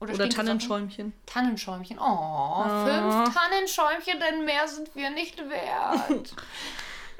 [0.00, 0.30] oder Socken?
[0.30, 1.12] Tannenschäumchen.
[1.26, 1.98] Tannenschäumchen.
[1.98, 6.34] Oh, fünf Tannenschäumchen, denn mehr sind wir nicht wert.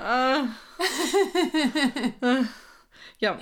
[0.02, 0.44] Ah.
[3.18, 3.38] ja.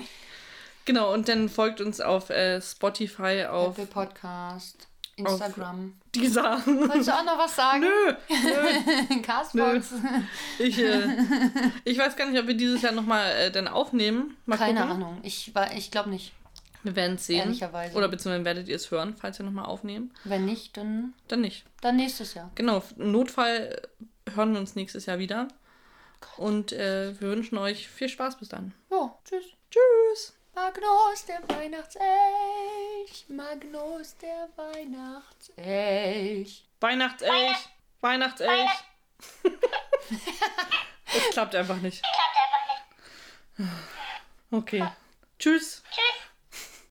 [0.84, 4.88] Genau, und dann folgt uns auf äh, Spotify, auf Apple Podcast,
[5.19, 5.95] Instagram.
[6.14, 6.64] dieser.
[6.66, 7.81] Wolltest du auch noch was sagen?
[7.81, 9.21] Nö, nö.
[9.23, 9.95] Castbox.
[10.59, 11.09] Ich, äh,
[11.85, 14.37] ich weiß gar nicht, ob wir dieses Jahr nochmal äh, dann aufnehmen.
[14.47, 14.95] Mal Keine gucken.
[14.95, 15.19] Ahnung.
[15.23, 16.33] Ich, ich glaube nicht.
[16.85, 17.41] Wir werden es sehen.
[17.41, 17.97] Ehrlicherweise.
[17.97, 20.12] Oder beziehungsweise werdet ihr es hören, falls wir nochmal aufnehmen.
[20.25, 21.64] Wenn nicht, dann, Dann nicht.
[21.81, 22.51] dann nächstes Jahr.
[22.55, 23.83] Genau, im Notfall
[24.35, 25.49] hören wir uns nächstes Jahr wieder.
[26.37, 28.75] Und äh, wir wünschen euch viel Spaß bis dann.
[28.91, 29.45] Ja, tschüss.
[29.71, 30.38] Tschüss!
[30.61, 33.26] Magnus, der Weihnachtselch.
[33.28, 36.64] Magnus, der Weihnachtselch.
[36.80, 37.68] Weihnachtselch!
[38.00, 38.70] Weihnachtselch!
[41.14, 42.02] Es klappt einfach nicht.
[44.50, 44.84] Okay.
[45.38, 45.82] Tschüss.
[45.90, 46.28] Tschüss.